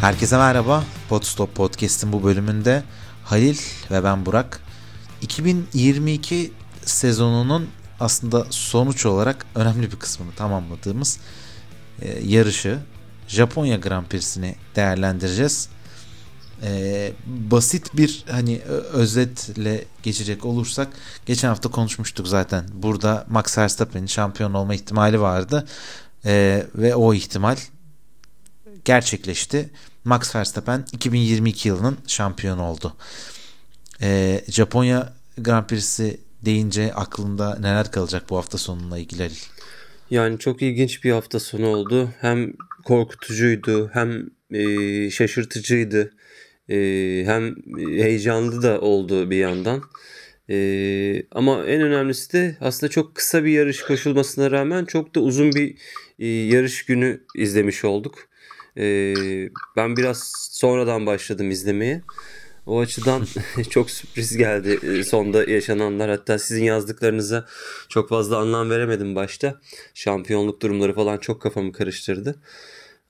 Herkese 0.00 0.36
merhaba. 0.36 0.84
Podstop 1.08 1.54
Podcast'in 1.54 2.12
bu 2.12 2.24
bölümünde 2.24 2.82
Halil 3.24 3.56
ve 3.90 4.04
ben 4.04 4.26
Burak 4.26 4.60
2022 5.22 6.52
sezonunun 6.84 7.68
aslında 8.00 8.46
sonuç 8.50 9.06
olarak 9.06 9.46
önemli 9.54 9.92
bir 9.92 9.96
kısmını 9.96 10.32
tamamladığımız 10.32 11.18
e, 12.02 12.18
yarışı 12.24 12.78
Japonya 13.28 13.76
Grand 13.76 14.06
Prix'sini 14.06 14.54
değerlendireceğiz. 14.76 15.68
E, 16.62 17.12
basit 17.26 17.96
bir 17.96 18.24
hani 18.30 18.60
özetle 18.92 19.84
geçecek 20.02 20.44
olursak 20.44 20.88
geçen 21.26 21.48
hafta 21.48 21.70
konuşmuştuk 21.70 22.28
zaten. 22.28 22.64
Burada 22.72 23.26
Max 23.28 23.58
Verstappen'in 23.58 24.06
şampiyon 24.06 24.54
olma 24.54 24.74
ihtimali 24.74 25.20
vardı. 25.20 25.66
E, 26.24 26.66
ve 26.74 26.94
o 26.94 27.14
ihtimal 27.14 27.56
gerçekleşti. 28.86 29.70
Max 30.04 30.36
Verstappen 30.36 30.84
2022 30.92 31.68
yılının 31.68 31.98
şampiyonu 32.06 32.62
oldu. 32.62 32.96
Ee, 34.02 34.40
Japonya 34.48 35.12
Grand 35.38 35.66
Prix'si 35.66 36.20
deyince 36.44 36.94
aklında 36.94 37.58
neler 37.60 37.90
kalacak 37.90 38.22
bu 38.30 38.36
hafta 38.36 38.58
sonuna 38.58 38.98
ilgili? 38.98 39.28
Yani 40.10 40.38
çok 40.38 40.62
ilginç 40.62 41.04
bir 41.04 41.10
hafta 41.10 41.40
sonu 41.40 41.66
oldu. 41.66 42.10
Hem 42.20 42.52
korkutucuydu 42.84 43.90
hem 43.92 44.26
e, 44.50 45.10
şaşırtıcıydı. 45.10 46.12
E, 46.68 46.76
hem 47.26 47.56
heyecanlı 47.78 48.62
da 48.62 48.80
oldu 48.80 49.30
bir 49.30 49.36
yandan. 49.36 49.82
E, 50.50 50.56
ama 51.30 51.64
en 51.66 51.80
önemlisi 51.82 52.32
de 52.32 52.56
aslında 52.60 52.90
çok 52.90 53.14
kısa 53.14 53.44
bir 53.44 53.50
yarış 53.50 53.82
koşulmasına 53.82 54.50
rağmen 54.50 54.84
çok 54.84 55.14
da 55.14 55.20
uzun 55.20 55.52
bir 55.52 55.76
e, 56.18 56.26
yarış 56.26 56.84
günü 56.84 57.20
izlemiş 57.34 57.84
olduk. 57.84 58.28
E, 58.78 59.14
ben 59.76 59.96
biraz 59.96 60.32
sonradan 60.50 61.06
başladım 61.06 61.50
izlemeye. 61.50 62.02
O 62.66 62.80
açıdan 62.80 63.26
çok 63.70 63.90
sürpriz 63.90 64.36
geldi 64.36 64.78
e, 64.82 65.04
sonda 65.04 65.44
yaşananlar. 65.44 66.10
Hatta 66.10 66.38
sizin 66.38 66.64
yazdıklarınıza 66.64 67.46
çok 67.88 68.08
fazla 68.08 68.38
anlam 68.38 68.70
veremedim 68.70 69.14
başta. 69.14 69.60
Şampiyonluk 69.94 70.62
durumları 70.62 70.94
falan 70.94 71.18
çok 71.18 71.42
kafamı 71.42 71.72
karıştırdı. 71.72 72.38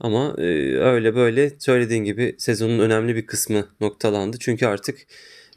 Ama 0.00 0.34
e, 0.38 0.42
öyle 0.78 1.14
böyle 1.14 1.52
söylediğin 1.58 2.04
gibi 2.04 2.36
sezonun 2.38 2.78
önemli 2.78 3.16
bir 3.16 3.26
kısmı 3.26 3.68
noktalandı. 3.80 4.36
Çünkü 4.40 4.66
artık 4.66 4.98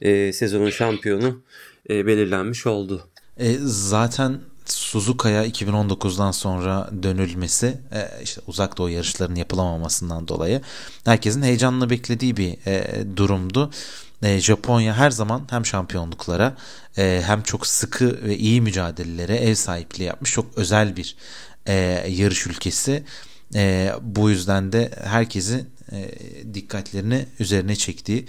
e, 0.02 0.34
sezonun 0.34 0.70
şampiyonu 0.70 1.44
belirlenmiş 1.90 2.68
oldu. 2.68 3.10
E, 3.38 3.54
zaten 3.64 4.40
Suzuka'ya 4.72 5.45
2019'dan 5.45 6.31
sonra 6.31 6.89
dönülmesi 7.03 7.78
e, 7.92 8.23
işte 8.23 8.42
uzak 8.48 8.78
doğu 8.78 8.89
yarışlarının 8.89 9.36
yapılamamasından 9.36 10.28
dolayı 10.28 10.62
herkesin 11.06 11.42
heyecanla 11.42 11.89
beklediği 11.89 12.38
bir 12.38 12.58
e, 12.67 13.03
durumdu. 13.17 13.72
E, 14.23 14.40
Japonya 14.40 14.94
her 14.97 15.12
zaman 15.12 15.47
hem 15.50 15.66
şampiyonluklara 15.66 16.58
hem 16.95 17.44
çok 17.44 17.67
sıkı 17.67 18.23
ve 18.23 18.38
iyi 18.38 18.62
mücadelelere 18.62 19.36
ev 19.36 19.56
sahipliği 19.56 20.03
yapmış 20.03 20.31
çok 20.31 20.45
özel 20.58 20.95
bir 20.97 21.16
yarış 22.08 22.47
ülkesi. 22.47 23.03
Bu 24.02 24.30
yüzden 24.30 24.72
de 24.72 24.92
herkesin 25.03 25.70
dikkatlerini 26.53 27.25
üzerine 27.40 27.75
çektiği 27.75 28.25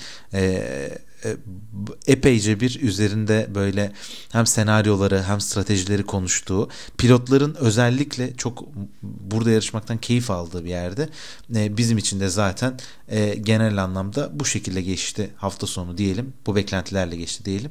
epeyce 2.06 2.60
bir 2.60 2.80
üzerinde 2.80 3.48
böyle 3.54 3.92
hem 4.32 4.46
senaryoları 4.46 5.22
hem 5.22 5.40
stratejileri 5.40 6.02
konuştuğu 6.02 6.68
pilotların 6.98 7.54
özellikle 7.54 8.36
çok 8.36 8.64
burada 9.02 9.50
yarışmaktan 9.50 9.98
keyif 9.98 10.30
aldığı 10.30 10.64
bir 10.64 10.70
yerde 10.70 11.08
e, 11.54 11.76
bizim 11.76 11.98
için 11.98 12.20
de 12.20 12.28
zaten 12.28 12.74
e, 13.08 13.34
genel 13.34 13.82
anlamda 13.82 14.30
bu 14.32 14.44
şekilde 14.44 14.82
geçti 14.82 15.30
hafta 15.36 15.66
sonu 15.66 15.98
diyelim 15.98 16.32
bu 16.46 16.56
beklentilerle 16.56 17.16
geçti 17.16 17.44
diyelim. 17.44 17.70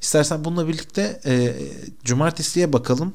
İstersen 0.00 0.44
bununla 0.44 0.68
birlikte 0.68 1.20
cumartesiye 2.04 2.72
bakalım 2.72 3.14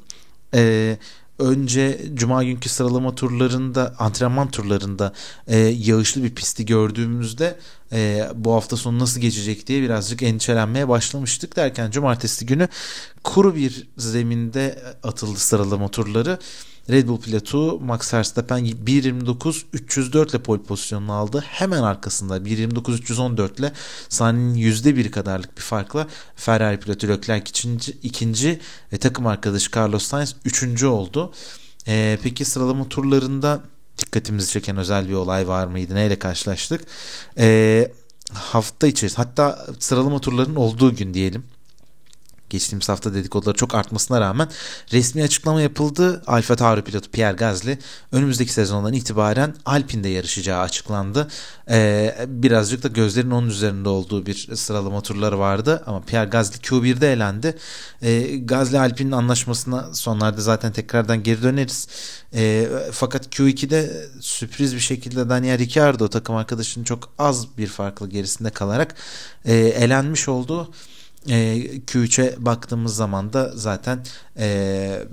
önce 1.39 2.01
cuma 2.13 2.43
günkü 2.43 2.69
sıralama 2.69 3.15
turlarında 3.15 3.95
antrenman 3.99 4.51
turlarında 4.51 5.13
e, 5.47 5.57
yağışlı 5.57 6.23
bir 6.23 6.35
pisti 6.35 6.65
gördüğümüzde 6.65 7.59
e, 7.91 8.29
bu 8.35 8.53
hafta 8.53 8.77
sonu 8.77 8.99
nasıl 8.99 9.21
geçecek 9.21 9.67
diye 9.67 9.81
birazcık 9.81 10.23
endişelenmeye 10.23 10.87
başlamıştık 10.87 11.55
derken 11.55 11.91
cumartesi 11.91 12.45
günü 12.45 12.67
kuru 13.23 13.55
bir 13.55 13.87
zeminde 13.97 14.79
atıldı 15.03 15.39
sıralama 15.39 15.87
turları 15.87 16.39
Red 16.89 17.07
Bull 17.07 17.19
pilotu 17.19 17.79
Max 17.79 18.13
Verstappen 18.13 18.65
1.29 18.65 19.63
304 19.73 20.29
ile 20.29 20.39
pole 20.39 20.61
pozisyonunu 20.61 21.13
aldı. 21.13 21.43
Hemen 21.47 21.83
arkasında 21.83 22.37
1.29 22.37 22.93
314 22.93 23.59
ile 23.59 23.71
saniyenin 24.09 24.73
%1 24.73 25.11
kadarlık 25.11 25.57
bir 25.57 25.61
farkla 25.61 26.07
Ferrari 26.35 26.79
pilotu 26.79 27.07
Leclerc 27.07 27.49
ikinci, 27.49 27.91
ikinci 28.03 28.59
ve 28.93 28.97
takım 28.97 29.27
arkadaşı 29.27 29.71
Carlos 29.75 30.03
Sainz 30.03 30.35
üçüncü 30.45 30.85
oldu. 30.87 31.33
Ee, 31.87 32.19
peki 32.23 32.45
sıralama 32.45 32.89
turlarında 32.89 33.61
dikkatimizi 33.97 34.51
çeken 34.51 34.77
özel 34.77 35.09
bir 35.09 35.13
olay 35.13 35.47
var 35.47 35.67
mıydı? 35.67 35.95
Neyle 35.95 36.19
karşılaştık? 36.19 36.81
Ee, 37.37 37.91
hafta 38.33 38.87
içerisinde 38.87 39.21
hatta 39.21 39.65
sıralama 39.79 40.21
turlarının 40.21 40.55
olduğu 40.55 40.95
gün 40.95 41.13
diyelim 41.13 41.43
geçtiğimiz 42.49 42.89
hafta 42.89 43.13
dedikoduları 43.13 43.57
çok 43.57 43.75
artmasına 43.75 44.21
rağmen 44.21 44.49
resmi 44.91 45.23
açıklama 45.23 45.61
yapıldı. 45.61 46.23
Alfa 46.27 46.55
Tauri 46.55 46.81
pilotu 46.81 47.11
Pierre 47.11 47.35
Gasly 47.35 47.77
önümüzdeki 48.11 48.53
sezondan 48.53 48.93
itibaren 48.93 49.55
Alpine'de 49.65 50.09
yarışacağı 50.09 50.61
açıklandı. 50.61 51.27
Ee, 51.69 52.15
birazcık 52.27 52.83
da 52.83 52.87
gözlerin 52.87 53.31
onun 53.31 53.49
üzerinde 53.49 53.89
olduğu 53.89 54.25
bir 54.25 54.55
sıralama 54.55 55.01
turları 55.01 55.39
vardı 55.39 55.83
ama 55.85 56.01
Pierre 56.01 56.29
Gasly 56.29 56.57
Q1'de 56.57 57.13
elendi. 57.13 57.57
Ee, 58.01 58.37
Gasly 58.37 58.79
Alpine'in 58.79 59.11
anlaşmasına 59.11 59.93
sonlarda 59.93 60.41
zaten 60.41 60.71
tekrardan 60.71 61.23
geri 61.23 61.43
döneriz. 61.43 61.87
Ee, 62.33 62.69
fakat 62.91 63.25
Q2'de 63.25 64.07
sürpriz 64.19 64.75
bir 64.75 64.79
şekilde 64.79 65.29
Daniel 65.29 65.57
Ricciardo 65.57 66.07
takım 66.07 66.35
arkadaşının 66.35 66.85
çok 66.85 67.09
az 67.17 67.57
bir 67.57 67.67
farklı 67.67 68.09
gerisinde 68.09 68.49
kalarak 68.49 68.95
e, 69.45 69.55
elenmiş 69.55 70.29
oldu 70.29 70.71
e, 71.27 71.57
Q3'e 71.77 72.45
baktığımız 72.45 72.95
zaman 72.95 73.33
da 73.33 73.51
zaten 73.55 74.05
e, 74.37 75.03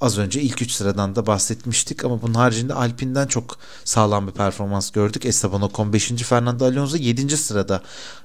az 0.00 0.18
önce 0.18 0.40
ilk 0.40 0.62
3 0.62 0.72
sıradan 0.72 1.16
da 1.16 1.26
bahsetmiştik 1.26 2.04
ama 2.04 2.22
bunun 2.22 2.34
haricinde 2.34 2.74
Alpine'den 2.74 3.26
çok 3.26 3.58
sağlam 3.84 4.26
bir 4.26 4.32
performans 4.32 4.90
gördük. 4.90 5.24
Esteban 5.24 5.62
Ocon 5.62 5.92
5. 5.92 6.08
Fernando 6.08 6.64
Alonso 6.64 6.96
7. 6.96 7.36
sırada 7.36 7.82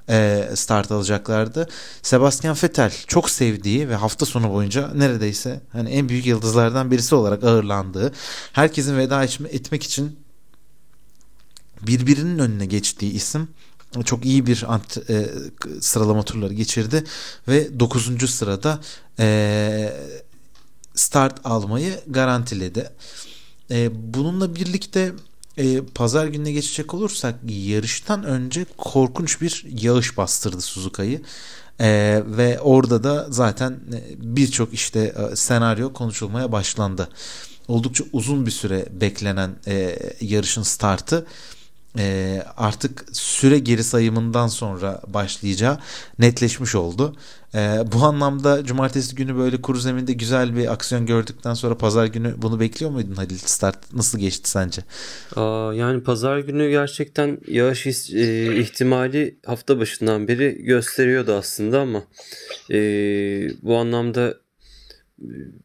e, 0.10 0.50
start 0.56 0.92
alacaklardı. 0.92 1.70
Sebastian 2.02 2.58
Vettel 2.64 2.94
çok 3.08 3.30
sevdiği 3.30 3.90
ve 3.90 3.96
hafta 3.96 4.26
sonu 4.26 4.54
boyunca 4.54 4.92
neredeyse 4.94 5.62
hani 5.72 5.90
en 5.90 6.10
büyük 6.10 6.26
yıldızlardan 6.26 6.92
birisi 6.92 7.16
olarak 7.16 7.44
ağırlandığı, 7.44 8.14
herkesin 8.54 8.98
veda 8.98 9.24
etmek 9.24 9.84
için 9.84 10.20
birbirinin 11.82 12.40
önüne 12.40 12.66
geçtiği 12.66 13.12
isim 13.12 13.48
çok 14.06 14.26
iyi 14.26 14.46
bir 14.46 14.74
ant, 14.74 15.10
e, 15.10 15.30
sıralama 15.82 16.24
turları 16.24 16.54
geçirdi 16.54 17.04
ve 17.48 17.80
9. 17.80 18.30
sırada 18.30 18.80
e, 19.20 19.94
start 20.96 21.46
almayı 21.46 22.00
garantiledi. 22.08 22.90
E, 23.72 23.90
bununla 24.14 24.56
birlikte 24.56 25.12
e, 25.58 25.82
pazar 25.82 26.28
gününe 26.28 26.52
geçecek 26.52 26.94
olursak 26.94 27.36
yarıştan 27.48 28.24
önce 28.24 28.66
korkunç 28.78 29.42
bir 29.42 29.66
yağış 29.84 30.18
bastırdı 30.18 30.62
Suzuka'yı. 30.62 31.22
E, 31.80 32.22
ve 32.26 32.60
orada 32.60 33.04
da 33.04 33.28
zaten 33.30 33.72
e, 33.72 34.36
birçok 34.36 34.74
işte 34.74 35.00
e, 35.32 35.36
senaryo 35.36 35.94
konuşulmaya 35.94 36.52
başlandı. 36.52 37.10
Oldukça 37.68 38.04
uzun 38.14 38.46
bir 38.46 38.52
süre 38.52 38.86
beklenen 38.92 39.56
e, 39.68 40.00
yarışın 40.22 40.64
startı 40.64 41.26
e, 41.98 42.44
artık 42.58 43.06
süre 43.12 43.60
geri 43.60 43.84
sayımından 43.84 44.48
sonra 44.48 45.02
başlayacağı 45.08 45.80
netleşmiş 46.20 46.76
oldu. 46.76 47.16
E, 47.56 47.80
bu 47.92 48.04
anlamda 48.04 48.66
cumartesi 48.66 49.16
günü 49.16 49.38
böyle 49.38 49.62
kuru 49.62 49.78
zeminde 49.78 50.14
güzel 50.14 50.56
bir 50.56 50.72
aksiyon 50.74 51.06
gördükten 51.06 51.54
sonra 51.54 51.78
pazar 51.78 52.06
günü 52.06 52.34
bunu 52.38 52.60
bekliyor 52.60 52.92
muydun 52.92 53.16
Halil? 53.16 53.38
Start 53.38 53.94
nasıl 53.94 54.20
geçti 54.20 54.50
sence? 54.50 54.82
Aa, 55.36 55.74
yani 55.74 56.04
pazar 56.04 56.40
günü 56.40 56.70
gerçekten 56.70 57.38
yağış 57.48 57.88
e, 58.14 58.56
ihtimali 58.60 59.40
hafta 59.46 59.80
başından 59.80 60.28
beri 60.28 60.64
gösteriyordu 60.64 61.34
aslında 61.34 61.82
ama 61.82 62.04
e, 62.72 62.78
bu 63.62 63.78
anlamda 63.78 64.44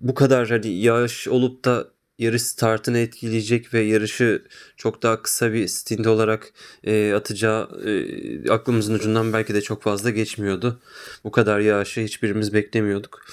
bu 0.01 0.15
kadar 0.15 0.49
hani 0.49 0.69
yağış 0.69 1.29
olup 1.29 1.65
da 1.65 1.89
yarış 2.19 2.43
startını 2.43 2.99
etkileyecek 2.99 3.75
ve 3.75 3.81
yarışı 3.81 4.43
çok 4.77 5.03
daha 5.03 5.23
kısa 5.23 5.53
bir 5.53 5.69
stint 5.69 6.07
olarak 6.07 6.53
e, 6.85 7.13
atacağı 7.13 7.69
e, 7.87 8.51
aklımızın 8.51 8.95
ucundan 8.95 9.33
belki 9.33 9.55
de 9.55 9.61
çok 9.61 9.83
fazla 9.83 10.11
geçmiyordu. 10.11 10.81
Bu 11.25 11.31
kadar 11.31 11.61
yağışı 11.61 12.01
hiçbirimiz 12.01 12.55
beklemiyorduk. 12.55 13.27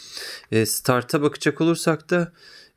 E, 0.51 0.65
starta 0.65 1.21
bakacak 1.21 1.61
olursak 1.61 2.09
da 2.09 2.31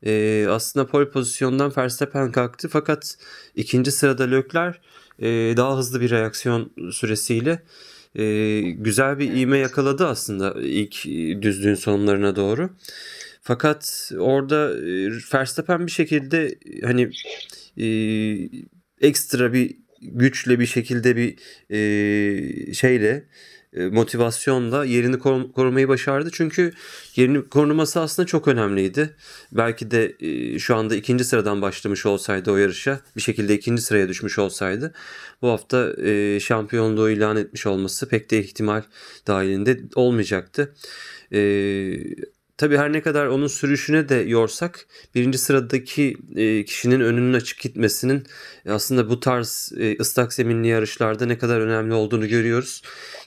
e, 0.05 0.45
aslında 0.49 0.87
pole 0.87 1.09
pozisyondan 1.09 1.73
Verstappen 1.77 2.31
kalktı 2.31 2.69
fakat 2.69 3.17
ikinci 3.55 3.91
sırada 3.91 4.23
Leclerc 4.23 4.79
e, 5.19 5.27
daha 5.57 5.77
hızlı 5.77 6.01
bir 6.01 6.09
reaksiyon 6.09 6.71
süresiyle 6.91 7.63
e, 8.15 8.61
güzel 8.61 9.19
bir 9.19 9.33
iğme 9.33 9.57
yakaladı 9.57 10.07
aslında 10.07 10.55
ilk 10.61 11.05
düzlüğün 11.41 11.75
sonlarına 11.75 12.35
doğru. 12.35 12.69
Fakat 13.49 14.11
orada 14.19 14.77
e, 14.77 15.11
Verstappen 15.33 15.85
bir 15.87 15.91
şekilde 15.91 16.55
hani 16.83 17.11
e, 17.77 17.87
ekstra 19.01 19.53
bir 19.53 19.77
güçle 20.01 20.59
bir 20.59 20.65
şekilde 20.65 21.15
bir 21.15 21.35
e, 21.69 22.73
şeyle 22.73 23.25
e, 23.73 23.85
motivasyonla 23.85 24.85
yerini 24.85 25.19
korumayı 25.19 25.87
başardı. 25.87 26.29
Çünkü 26.33 26.73
yerini 27.15 27.49
koruması 27.49 27.99
aslında 27.99 28.25
çok 28.25 28.47
önemliydi. 28.47 29.15
Belki 29.51 29.91
de 29.91 30.15
e, 30.19 30.59
şu 30.59 30.75
anda 30.75 30.95
ikinci 30.95 31.23
sıradan 31.23 31.61
başlamış 31.61 32.05
olsaydı 32.05 32.51
o 32.51 32.57
yarışa 32.57 32.99
bir 33.15 33.21
şekilde 33.21 33.55
ikinci 33.55 33.81
sıraya 33.81 34.09
düşmüş 34.09 34.39
olsaydı 34.39 34.93
bu 35.41 35.49
hafta 35.49 35.93
e, 36.03 36.39
şampiyonluğu 36.39 37.09
ilan 37.09 37.37
etmiş 37.37 37.65
olması 37.65 38.09
pek 38.09 38.31
de 38.31 38.39
ihtimal 38.39 38.83
dahilinde 39.27 39.79
olmayacaktı. 39.95 40.73
Tabi 42.59 42.77
her 42.77 42.93
ne 42.93 43.01
kadar 43.01 43.27
onun 43.27 43.47
sürüşüne 43.47 44.09
de 44.09 44.15
yorsak 44.15 44.87
birinci 45.15 45.37
sıradaki 45.37 46.17
e, 46.35 46.65
kişinin 46.65 46.99
önünün 46.99 47.33
açık 47.33 47.59
gitmesinin 47.59 48.23
aslında 48.69 49.09
bu 49.09 49.19
tarz 49.19 49.73
e, 49.77 49.97
ıslak 49.99 50.33
zeminli 50.33 50.67
yarışlarda 50.67 51.25
ne 51.25 51.37
kadar 51.37 51.59
önemli 51.59 51.93
olduğunu 51.93 52.27
görüyoruz. 52.27 52.81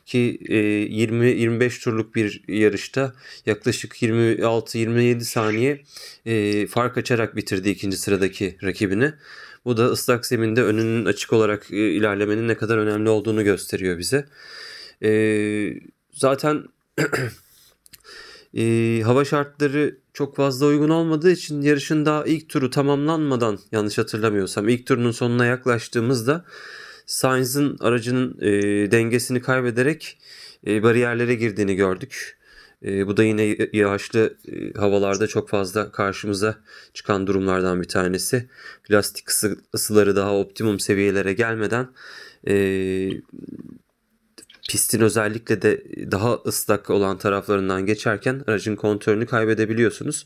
Ki 0.06 0.38
e, 0.48 0.54
20-25 0.54 1.84
turluk 1.84 2.14
bir 2.14 2.42
yarışta 2.48 3.12
yaklaşık 3.46 4.02
26-27 4.02 5.20
saniye 5.20 5.80
e, 6.26 6.66
fark 6.66 6.98
açarak 6.98 7.36
bitirdi 7.36 7.70
ikinci 7.70 7.96
sıradaki 7.96 8.56
rakibini. 8.62 9.12
Bu 9.64 9.76
da 9.76 9.86
ıslak 9.86 10.26
zeminde 10.26 10.62
önünün 10.62 11.04
açık 11.04 11.32
olarak 11.32 11.70
e, 11.70 11.76
ilerlemenin 11.76 12.48
ne 12.48 12.56
kadar 12.56 12.78
önemli 12.78 13.08
olduğunu 13.08 13.44
gösteriyor 13.44 13.98
bize. 13.98 14.26
E, 15.02 15.10
zaten 16.12 16.64
e, 18.54 19.00
hava 19.04 19.24
şartları 19.24 19.96
çok 20.12 20.36
fazla 20.36 20.66
uygun 20.66 20.88
olmadığı 20.88 21.30
için 21.30 21.62
yarışın 21.62 22.06
daha 22.06 22.24
ilk 22.24 22.48
turu 22.48 22.70
tamamlanmadan 22.70 23.58
yanlış 23.72 23.98
hatırlamıyorsam 23.98 24.68
ilk 24.68 24.86
turunun 24.86 25.10
sonuna 25.10 25.46
yaklaştığımızda 25.46 26.44
Sainz'ın 27.06 27.76
aracının 27.80 28.38
e, 28.40 28.50
dengesini 28.90 29.42
kaybederek 29.42 30.18
e, 30.66 30.82
bariyerlere 30.82 31.34
girdiğini 31.34 31.74
gördük. 31.74 32.38
E, 32.84 33.06
bu 33.06 33.16
da 33.16 33.24
yine 33.24 33.56
yağışlı 33.72 34.36
e, 34.48 34.72
havalarda 34.78 35.26
çok 35.26 35.48
fazla 35.48 35.92
karşımıza 35.92 36.58
çıkan 36.94 37.26
durumlardan 37.26 37.80
bir 37.80 37.88
tanesi. 37.88 38.48
Plastik 38.84 39.30
ısı, 39.30 39.56
ısıları 39.74 40.16
daha 40.16 40.36
optimum 40.36 40.80
seviyelere 40.80 41.32
gelmeden 41.32 41.88
e, 42.48 42.54
pistin 44.68 45.00
özellikle 45.00 45.62
de 45.62 45.82
daha 46.10 46.34
ıslak 46.34 46.90
olan 46.90 47.18
taraflarından 47.18 47.86
geçerken 47.86 48.44
aracın 48.46 48.76
kontrolünü 48.76 49.26
kaybedebiliyorsunuz. 49.26 50.24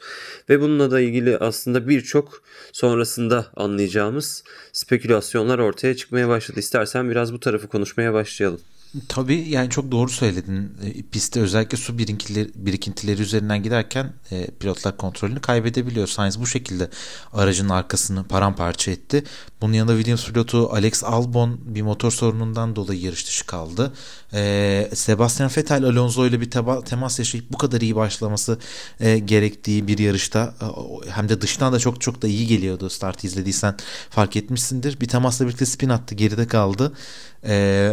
Ve 0.49 0.61
bununla 0.61 0.91
da 0.91 1.01
ilgili 1.01 1.39
aslında 1.39 1.89
birçok 1.89 2.43
sonrasında 2.73 3.47
anlayacağımız 3.57 4.45
spekülasyonlar 4.73 5.59
ortaya 5.59 5.97
çıkmaya 5.97 6.29
başladı. 6.29 6.61
İstersen 6.61 7.11
biraz 7.11 7.33
bu 7.33 7.41
tarafı 7.41 7.69
konuşmaya 7.69 8.13
başlayalım. 8.13 8.61
Tabii 9.09 9.49
yani 9.49 9.71
çok 9.71 9.93
doğru 9.93 10.11
söyledin. 10.11 10.73
E, 10.85 11.03
pistte 11.03 11.41
özellikle 11.41 11.77
su 11.77 11.99
birikintileri, 11.99 12.51
birikintileri 12.55 13.23
üzerinden 13.23 13.63
giderken 13.63 14.13
e, 14.31 14.47
pilotlar 14.47 14.97
kontrolünü 14.97 15.41
kaybedebiliyor. 15.41 16.07
Sainz 16.07 16.41
bu 16.41 16.47
şekilde 16.47 16.91
aracın 17.33 17.69
arkasını 17.69 18.25
paramparça 18.25 18.91
etti. 18.91 19.25
Bunun 19.61 19.73
yanında 19.73 19.97
Williams 19.97 20.27
pilotu 20.27 20.69
Alex 20.73 21.05
Albon 21.05 21.61
bir 21.65 21.83
motor 21.83 22.11
sorunundan 22.11 22.77
dolayı 22.77 23.01
yarış 23.01 23.27
dışı 23.27 23.47
kaldı. 23.47 23.93
E, 24.33 24.91
Sebastian 24.95 25.51
Vettel 25.57 25.85
Alonso 25.85 26.27
ile 26.27 26.41
bir 26.41 26.51
teba, 26.51 26.85
temas 26.85 27.19
yaşayıp 27.19 27.53
bu 27.53 27.59
kadar 27.59 27.81
iyi 27.81 27.97
başlaması 27.97 28.59
e, 29.01 29.19
gerektiği 29.19 29.89
bir 29.89 29.99
yarışta 29.99 30.55
e, 30.61 31.11
hem 31.11 31.29
de 31.29 31.41
dıştan 31.41 31.73
da 31.73 31.79
çok 31.79 32.01
çok 32.01 32.23
da 32.23 32.29
iyi 32.29 32.47
geliyordu. 32.47 32.91
Startı 32.91 33.27
izlediysen 33.27 33.77
fark 34.11 34.37
etmişsindir. 34.37 35.01
Bir 35.01 35.09
temasla 35.09 35.47
birlikte 35.47 35.67
spin 35.67 35.89
attı 35.89 36.15
geride 36.15 36.47
kaldı. 36.47 36.93
Ee, 37.49 37.93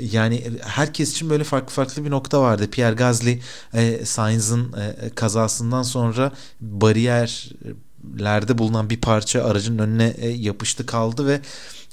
yani 0.00 0.25
herkes 0.62 1.12
için 1.12 1.30
böyle 1.30 1.44
farklı 1.44 1.70
farklı 1.74 2.04
bir 2.04 2.10
nokta 2.10 2.40
vardı. 2.40 2.70
Pierre 2.70 2.94
Gasly 2.94 3.40
e, 3.74 4.04
Sainz'ın 4.04 4.72
e, 4.72 5.10
kazasından 5.14 5.82
sonra 5.82 6.32
bariyerlerde 6.60 8.58
bulunan 8.58 8.90
bir 8.90 9.00
parça 9.00 9.44
aracın 9.44 9.78
önüne 9.78 10.14
e, 10.18 10.28
yapıştı 10.28 10.86
kaldı 10.86 11.26
ve 11.26 11.40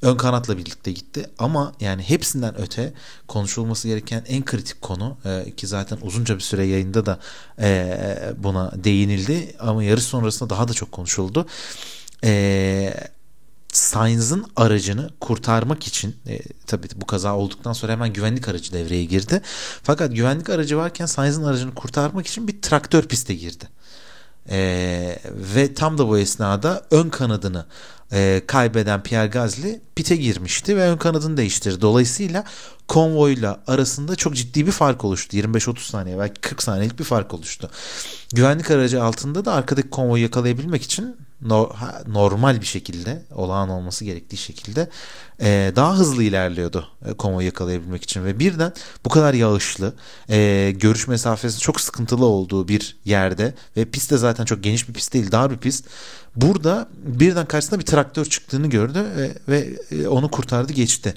ön 0.02 0.18
kanatla 0.18 0.58
birlikte 0.58 0.92
gitti. 0.92 1.26
Ama 1.40 1.74
yani 1.80 2.04
hepsinden 2.04 2.62
öte 2.62 2.94
konuşulması 3.28 3.88
gereken 3.88 4.24
en 4.28 4.46
kritik 4.46 4.82
konu 4.82 5.18
e, 5.26 5.56
ki 5.56 5.68
zaten 5.68 5.98
uzunca 6.02 6.36
bir 6.36 6.42
süre 6.42 6.66
yayında 6.66 7.06
da 7.06 7.20
e, 7.60 7.98
buna 8.38 8.72
değinildi 8.84 9.56
ama 9.60 9.84
yarış 9.84 10.04
sonrasında 10.04 10.50
daha 10.50 10.68
da 10.68 10.74
çok 10.74 10.92
konuşuldu. 10.92 11.46
Eee 12.24 13.14
Sainz'ın 13.74 14.46
aracını 14.56 15.10
kurtarmak 15.20 15.88
için 15.88 16.16
e, 16.28 16.40
tabii 16.68 16.88
bu 16.96 17.06
kaza 17.06 17.36
olduktan 17.36 17.74
sonra 17.74 17.92
hemen 17.92 18.14
güvenlik 18.14 18.48
aracı 18.48 18.74
devreye 18.74 19.06
girdi. 19.06 19.42
Fakat 19.84 20.16
güvenlik 20.16 20.50
aracı 20.50 20.78
varken 20.78 21.06
Sainz'ın 21.06 21.44
aracını 21.44 21.76
kurtarmak 21.76 22.28
için 22.28 22.48
bir 22.48 22.62
traktör 22.62 23.04
piste 23.04 23.34
girdi. 23.34 23.66
E, 24.50 25.20
ve 25.26 25.74
tam 25.74 25.98
da 25.98 26.08
bu 26.08 26.18
esnada 26.18 26.86
ön 26.92 27.10
kanadını 27.10 27.66
e, 28.14 28.42
kaybeden 28.48 29.04
Pierre 29.04 29.28
Gasly 29.28 29.82
pite 29.96 30.16
girmişti 30.16 30.78
ve 30.78 30.90
ön 30.90 30.98
kanadını 30.98 31.38
değiştirdi. 31.38 31.82
Dolayısıyla 31.82 32.44
konvoyla 32.88 33.64
arasında 33.68 34.16
çok 34.16 34.36
ciddi 34.36 34.68
bir 34.68 34.72
fark 34.72 35.06
oluştu. 35.06 35.38
25-30 35.38 35.80
saniye 35.80 36.20
belki 36.20 36.42
40 36.42 36.64
saniyelik 36.64 37.00
bir 37.00 37.04
fark 37.04 37.34
oluştu. 37.34 37.70
Güvenlik 38.34 38.72
aracı 38.72 39.04
altında 39.04 39.46
da 39.46 39.54
arkadaki 39.54 39.90
konvoyu 39.90 40.24
yakalayabilmek 40.24 40.84
için 40.84 41.16
normal 42.08 42.62
bir 42.62 42.66
şekilde 42.66 43.24
olağan 43.36 43.70
olması 43.70 44.06
gerektiği 44.06 44.38
şekilde 44.38 44.90
e, 45.42 45.72
daha 45.76 45.98
hızlı 45.98 46.24
ilerliyordu 46.24 46.88
e, 47.06 47.14
konvoyu 47.14 47.46
yakalayabilmek 47.46 48.04
için 48.04 48.26
ve 48.26 48.40
birden 48.40 48.74
bu 49.06 49.10
kadar 49.10 49.34
yağışlı 49.34 49.94
e, 50.30 50.72
görüş 50.76 51.08
mesafesi 51.08 51.60
çok 51.60 51.82
sıkıntılı 51.82 52.26
olduğu 52.26 52.68
bir 52.68 52.98
yerde 53.06 53.54
ve 53.78 53.86
pist 53.86 54.12
de 54.12 54.18
zaten 54.18 54.46
çok 54.46 54.64
geniş 54.64 54.90
bir 54.90 54.94
pist 54.94 55.14
değil 55.14 55.32
dar 55.32 55.52
bir 55.52 55.58
pist 55.58 55.86
burada 56.36 56.90
birden 57.04 57.46
karşısında 57.46 57.80
bir 57.80 57.86
traktör 57.86 58.03
çıktığını 58.26 58.68
gördü 58.68 59.06
ve, 59.18 59.32
ve 59.48 59.78
e, 59.92 60.08
onu 60.08 60.32
kurtardı 60.32 60.74
geçti. 60.74 61.14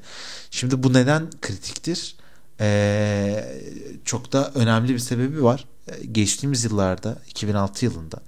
Şimdi 0.51 0.83
bu 0.83 0.93
neden 0.93 1.31
kritiktir? 1.43 2.17
E, 2.61 3.59
çok 4.05 4.33
da 4.33 4.53
önemli 4.55 4.95
bir 4.95 4.99
sebebi 4.99 5.43
var. 5.43 5.65
E, 5.89 6.07
geçtiğimiz 6.07 6.65
yıllarda 6.65 7.19
2006 7.29 7.85
yılında 7.85 8.23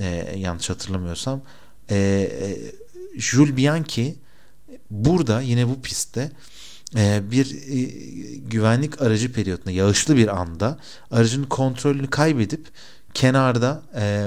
e, 0.00 0.34
yanlış 0.36 0.70
hatırlamıyorsam 0.70 1.42
e, 1.90 1.96
e, 1.96 2.58
Jules 3.20 3.56
Bianchi 3.56 4.16
burada 4.90 5.40
yine 5.40 5.68
bu 5.68 5.80
pistte 5.80 6.32
bir 7.30 7.46
güvenlik 8.50 9.02
aracı 9.02 9.32
periyodunda 9.32 9.70
yağışlı 9.70 10.16
bir 10.16 10.40
anda 10.40 10.78
aracın 11.10 11.44
kontrolünü 11.44 12.10
kaybedip 12.10 12.68
kenarda 13.14 13.82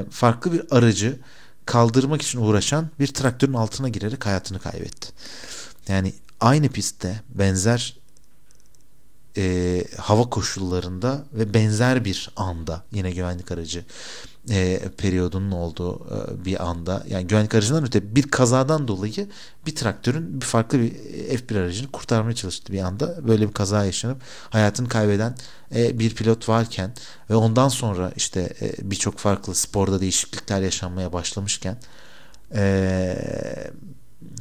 farklı 0.10 0.53
bir 0.53 0.62
aracı 0.72 1.20
kaldırmak 1.65 2.22
için 2.22 2.39
uğraşan 2.39 2.89
bir 3.00 3.08
traktörün 3.08 3.53
altına 3.53 3.89
girerek 3.89 4.25
hayatını 4.25 4.60
kaybetti. 4.60 5.10
Yani 5.88 6.13
aynı 6.39 6.70
pistte 6.70 7.22
benzer 7.29 7.98
e, 9.38 9.84
hava 9.98 10.30
koşullarında 10.30 11.24
ve 11.34 11.54
benzer 11.54 12.06
bir 12.06 12.30
anda 12.36 12.84
yine 12.92 13.12
güvenlik 13.12 13.52
aracı 13.52 13.86
e, 14.50 14.80
periyodunun 14.98 15.52
olduğu 15.52 15.96
e, 15.96 16.46
bir 16.46 16.70
anda 16.70 17.04
yani 17.10 17.28
güvenlik 17.28 17.56
aracından 17.56 17.86
öte 17.86 18.16
bir 18.16 18.24
kazadan 18.24 18.88
dolayı 18.88 19.30
bir 19.66 19.75
traktörün 19.75 20.42
bir 20.42 20.46
farklı 20.46 20.80
bir 20.80 20.92
F1 21.38 21.60
aracını 21.60 21.92
kurtarmaya 21.92 22.36
çalıştığı 22.36 22.74
bir 22.74 22.82
anda 22.82 23.28
böyle 23.28 23.48
bir 23.48 23.54
kaza 23.54 23.86
yaşanıp 23.86 24.22
hayatını 24.50 24.90
kaybeden 24.90 25.36
e, 25.75 26.00
bir 26.00 26.16
pilot 26.16 26.50
varken 26.50 26.94
ve 27.30 27.36
ondan 27.36 27.70
sonra 27.70 28.12
işte 28.16 28.54
e, 28.62 28.92
birçok 28.92 29.18
farklı 29.18 29.56
sporda 29.56 30.02
değişiklikler 30.02 30.62
yaşanmaya 30.62 31.13
başlamışken 31.13 31.78
e, 32.56 33.16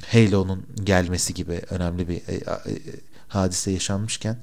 Halo'nun 0.06 0.66
gelmesi 0.84 1.34
gibi 1.34 1.62
önemli 1.70 2.08
bir 2.08 2.16
e, 2.16 2.34
e, 2.34 2.42
hadise 3.28 3.70
yaşanmışken 3.70 4.38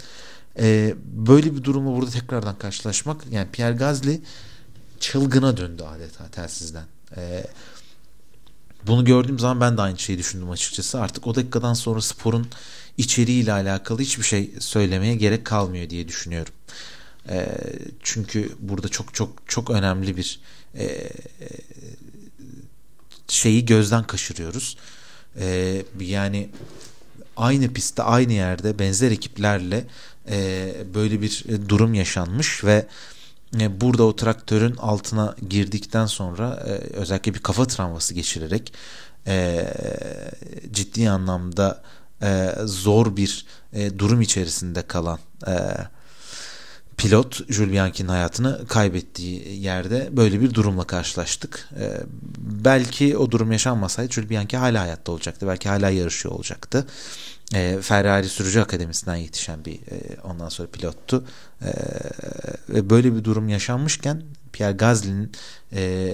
e, 0.59 0.95
böyle 1.05 1.55
bir 1.55 1.63
durumla 1.63 1.97
burada 1.97 2.11
tekrardan 2.11 2.57
karşılaşmak 2.57 3.21
yani 3.31 3.47
Pierre 3.51 3.75
Gasly 3.75 4.21
çılgına 4.99 5.57
döndü 5.57 5.83
adeta 5.83 6.27
telsizden. 6.27 6.85
E, 7.17 7.47
bunu 8.87 9.05
gördüğüm 9.05 9.39
zaman 9.39 9.61
ben 9.61 9.77
de 9.77 9.81
aynı 9.81 9.99
şeyi 9.99 10.19
düşündüm 10.19 10.49
açıkçası. 10.49 11.01
Artık 11.01 11.27
o 11.27 11.35
dakikadan 11.35 11.73
sonra 11.73 12.01
sporun 12.01 12.47
içeriğiyle 12.97 13.51
alakalı 13.51 13.99
hiçbir 13.99 14.23
şey 14.23 14.51
söylemeye 14.59 15.15
gerek 15.15 15.45
kalmıyor 15.45 15.89
diye 15.89 16.07
düşünüyorum. 16.07 16.53
E, 17.29 17.47
çünkü 18.03 18.51
burada 18.59 18.89
çok 18.89 19.13
çok 19.13 19.29
çok 19.47 19.69
önemli 19.69 20.17
bir 20.17 20.39
e, 20.75 21.09
şeyi 23.27 23.65
gözden 23.65 24.03
kaçırıyoruz. 24.03 24.77
E, 25.39 25.81
yani 25.99 26.49
aynı 27.37 27.73
pistte 27.73 28.03
aynı 28.03 28.33
yerde 28.33 28.79
benzer 28.79 29.11
ekiplerle 29.11 29.85
e, 30.29 30.73
böyle 30.93 31.21
bir 31.21 31.45
durum 31.69 31.93
yaşanmış 31.93 32.63
ve 32.63 32.87
e, 33.59 33.81
burada 33.81 34.03
o 34.03 34.15
traktörün 34.15 34.75
altına 34.75 35.35
girdikten 35.49 36.05
sonra 36.05 36.63
e, 36.67 36.71
özellikle 36.71 37.33
bir 37.33 37.39
kafa 37.39 37.65
travması 37.65 38.13
geçirerek 38.13 38.73
e, 39.27 39.65
ciddi 40.71 41.09
anlamda 41.09 41.83
e, 42.21 42.55
zor 42.63 43.15
bir 43.15 43.45
e, 43.73 43.99
durum 43.99 44.21
içerisinde 44.21 44.81
kalan 44.81 45.19
e, 45.47 45.53
pilot 46.97 47.51
Jules 47.51 47.71
Bianchi'nin 47.71 48.09
hayatını 48.09 48.67
kaybettiği 48.67 49.61
yerde 49.61 50.09
böyle 50.11 50.41
bir 50.41 50.53
durumla 50.53 50.83
karşılaştık. 50.83 51.69
Belki 52.37 53.17
o 53.17 53.31
durum 53.31 53.51
yaşanmasaydı 53.51 54.13
Jules 54.13 54.29
Bianchi 54.29 54.57
hala 54.57 54.81
hayatta 54.81 55.11
olacaktı. 55.11 55.47
Belki 55.47 55.69
hala 55.69 55.89
yarışıyor 55.89 56.35
olacaktı. 56.35 56.87
Ee, 57.55 57.77
Ferrari 57.81 58.29
Sürücü 58.29 58.59
Akademisi'nden 58.59 59.15
yetişen 59.15 59.65
bir 59.65 59.73
e, 59.73 60.21
ondan 60.23 60.49
sonra 60.49 60.67
pilottu. 60.67 61.25
Ee, 61.61 61.67
ve 62.69 62.89
böyle 62.89 63.15
bir 63.15 63.23
durum 63.23 63.49
yaşanmışken 63.49 64.23
Pierre 64.53 64.73
Gasly'nin 64.73 65.31
e, 65.73 66.13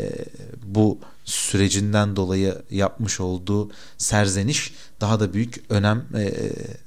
bu 0.63 0.99
sürecinden 1.25 2.15
dolayı 2.15 2.61
yapmış 2.71 3.19
olduğu 3.19 3.71
serzeniş 3.97 4.73
daha 5.01 5.19
da 5.19 5.33
büyük 5.33 5.63
önem 5.69 6.05
e, 6.15 6.33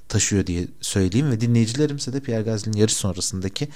taşıyor 0.09 0.47
diye 0.47 0.69
söyleyeyim 0.81 1.31
ve 1.31 1.40
dinleyicilerimse 1.40 2.12
de 2.12 2.21
Pierre 2.21 2.43
Gasly'nin 2.43 2.76
yarış 2.76 2.95
sonrasındaki 2.95 3.69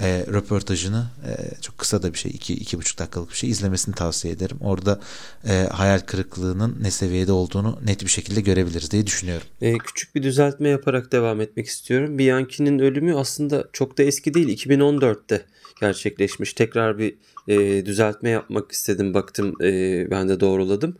e, 0.00 0.26
röportajını 0.32 1.06
e, 1.26 1.60
çok 1.60 1.78
kısa 1.78 2.02
da 2.02 2.12
bir 2.12 2.18
şey 2.18 2.32
iki, 2.34 2.54
iki 2.54 2.78
buçuk 2.78 2.98
dakikalık 2.98 3.30
bir 3.30 3.36
şey 3.36 3.50
izlemesini 3.50 3.94
tavsiye 3.94 4.34
ederim. 4.34 4.56
Orada 4.60 5.00
e, 5.48 5.68
hayal 5.72 5.98
kırıklığının 5.98 6.76
ne 6.80 6.90
seviyede 6.90 7.32
olduğunu 7.32 7.78
net 7.84 8.02
bir 8.02 8.10
şekilde 8.10 8.40
görebiliriz 8.40 8.90
diye 8.90 9.06
düşünüyorum. 9.06 9.46
E, 9.60 9.78
küçük 9.78 10.14
bir 10.14 10.22
düzeltme 10.22 10.68
yaparak 10.68 11.12
devam 11.12 11.40
etmek 11.40 11.66
istiyorum. 11.66 12.18
Bianchi'nin 12.18 12.78
ölümü 12.78 13.16
aslında 13.16 13.64
çok 13.72 13.98
da 13.98 14.02
eski 14.02 14.34
değil 14.34 14.48
2014'te 14.48 15.44
gerçekleşmiş. 15.80 16.52
Tekrar 16.52 16.98
bir 16.98 17.14
e, 17.48 17.86
düzeltme 17.86 18.30
yapmak 18.30 18.72
istedim. 18.72 19.14
Baktım 19.14 19.54
e, 19.62 20.06
ben 20.10 20.28
de 20.28 20.40
doğruladım. 20.40 20.96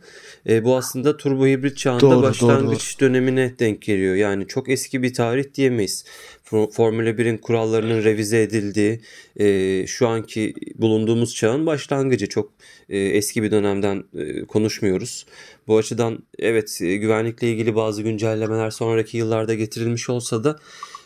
E, 0.49 0.63
bu 0.63 0.77
aslında 0.77 1.17
turbo 1.17 1.47
hibrit 1.47 1.77
çağında 1.77 2.01
doğru, 2.01 2.21
başlangıç 2.21 2.99
doğru, 2.99 3.09
dönemine 3.09 3.59
denk 3.59 3.81
geliyor. 3.81 4.15
Yani 4.15 4.47
çok 4.47 4.69
eski 4.69 5.03
bir 5.03 5.13
tarih 5.13 5.53
diyemeyiz. 5.53 6.05
Formula 6.43 7.09
1'in 7.09 7.37
kurallarının 7.37 8.03
revize 8.03 8.41
edildiği 8.41 9.01
e, 9.37 9.87
şu 9.87 10.07
anki 10.07 10.53
bulunduğumuz 10.75 11.35
çağın 11.35 11.65
başlangıcı 11.65 12.29
çok 12.29 12.51
e, 12.89 12.97
eski 12.99 13.43
bir 13.43 13.51
dönemden 13.51 14.03
e, 14.17 14.45
konuşmuyoruz. 14.45 15.25
Bu 15.67 15.77
açıdan 15.77 16.23
evet 16.39 16.81
e, 16.81 16.95
güvenlikle 16.95 17.51
ilgili 17.51 17.75
bazı 17.75 18.01
güncellemeler 18.01 18.69
sonraki 18.69 19.17
yıllarda 19.17 19.53
getirilmiş 19.53 20.09
olsa 20.09 20.43
da 20.43 20.59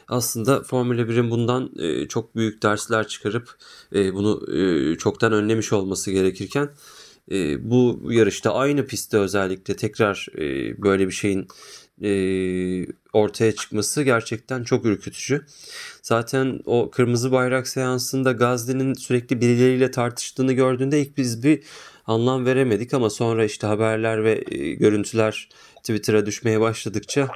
aslında 0.10 0.64
Formula 0.64 1.02
1'in 1.02 1.32
bundan 1.32 1.72
e, 1.80 2.08
çok 2.08 2.36
büyük 2.36 2.64
dersler 2.64 3.08
çıkarıp 3.08 3.58
e, 3.96 4.14
bunu 4.14 4.58
e, 4.58 4.96
çoktan 4.98 5.34
önlemiş 5.34 5.74
olması 5.74 6.12
gerekirken 6.12 6.70
e, 7.32 7.70
bu 7.70 8.02
yarışta 8.12 8.54
aynı 8.54 8.86
pistte 8.86 9.18
özellikle 9.18 9.76
tekrar 9.76 10.28
e, 10.38 10.42
böyle 10.84 11.08
bir 11.08 11.12
şeyin 11.12 11.48
e, 12.04 12.12
ortaya 13.14 13.56
çıkması 13.56 14.04
gerçekten 14.04 14.64
çok 14.64 14.86
ürkütücü. 14.86 15.46
Zaten 16.02 16.60
o 16.66 16.92
kırmızı 16.92 17.32
bayrak 17.32 17.68
seansında 17.68 18.32
Gazli'nin 18.32 18.94
sürekli 18.94 19.42
birileriyle 19.42 19.92
tartıştığını 19.92 20.54
gördüğünde 20.54 21.02
ilk 21.02 21.18
biz 21.18 21.44
bir 21.44 21.64
anlam 22.10 22.46
veremedik 22.46 22.94
ama 22.94 23.10
sonra 23.10 23.46
işte 23.46 23.68
haberler 23.68 24.24
ve 24.24 24.44
e, 24.52 24.74
görüntüler 24.74 25.50
Twitter'a 25.76 26.26
düşmeye 26.26 26.62
başladıkça 26.62 27.30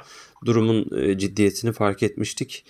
durumun 0.44 0.98
e, 0.98 1.18
ciddiyetini 1.18 1.72
fark 1.72 2.02
etmiştik. 2.02 2.64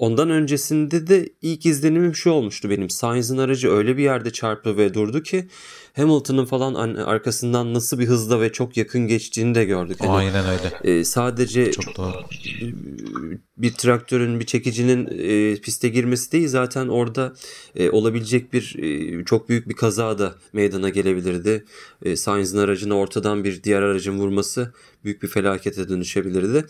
E, 0.00 0.04
ondan 0.04 0.30
öncesinde 0.30 1.06
de 1.06 1.28
ilk 1.42 1.66
izlenimim 1.66 2.14
şu 2.14 2.30
olmuştu 2.30 2.70
benim. 2.70 2.90
Sainz'ın 2.90 3.38
aracı 3.38 3.70
öyle 3.70 3.96
bir 3.96 4.02
yerde 4.02 4.30
çarptı 4.30 4.76
ve 4.76 4.94
durdu 4.94 5.22
ki 5.22 5.48
Hamilton'ın 5.96 6.44
falan 6.44 6.74
arkasından 6.94 7.74
nasıl 7.74 7.98
bir 7.98 8.06
hızla 8.06 8.40
ve 8.40 8.52
çok 8.52 8.76
yakın 8.76 9.06
geçtiğini 9.06 9.54
de 9.54 9.64
gördük. 9.64 9.96
Yani, 10.00 10.12
Aynen 10.12 10.44
öyle. 10.46 10.98
E, 10.98 11.04
sadece 11.04 11.72
çok 11.72 11.96
doğru. 11.96 12.14
bir 13.56 13.72
traktörün, 13.72 14.40
bir 14.40 14.46
çekicinin 14.46 15.06
e, 15.06 15.56
piste 15.56 15.88
girmesi 15.88 16.32
değil 16.32 16.48
zaten 16.48 16.88
orada 16.88 17.32
e, 17.76 17.90
olabilecek 17.90 18.52
bir 18.52 18.76
e, 18.78 19.24
çok 19.24 19.48
büyük 19.48 19.68
bir 19.68 19.74
kaza 19.74 20.18
da 20.18 20.34
meydana 20.52 20.88
gelebilirdi. 20.88 21.64
E, 22.02 22.16
Sainz'ın 22.16 22.58
aracını 22.58 22.96
ortadan 22.96 23.44
bir 23.44 23.62
diğer 23.62 23.82
aracın 23.82 24.18
vurması 24.18 24.72
büyük 25.04 25.22
bir 25.22 25.28
felakete 25.28 25.88
dönüşebilirdi. 25.88 26.64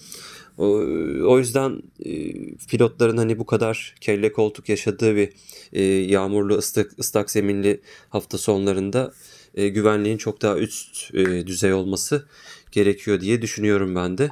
O, 1.26 1.38
yüzden 1.38 1.82
e, 2.04 2.32
pilotların 2.68 3.16
hani 3.16 3.38
bu 3.38 3.46
kadar 3.46 3.94
kelle 4.00 4.32
koltuk 4.32 4.68
yaşadığı 4.68 5.16
bir 5.16 5.32
e, 5.72 5.82
yağmurlu 5.84 6.54
ıslak, 6.54 6.98
ıslak 6.98 7.30
zeminli 7.30 7.80
hafta 8.08 8.38
sonlarında 8.38 9.12
e, 9.54 9.68
güvenliğin 9.68 10.16
çok 10.16 10.42
daha 10.42 10.58
üst 10.58 11.14
düzey 11.46 11.72
olması 11.72 12.26
gerekiyor 12.72 13.20
diye 13.20 13.42
düşünüyorum 13.42 13.94
ben 13.94 14.18
de. 14.18 14.30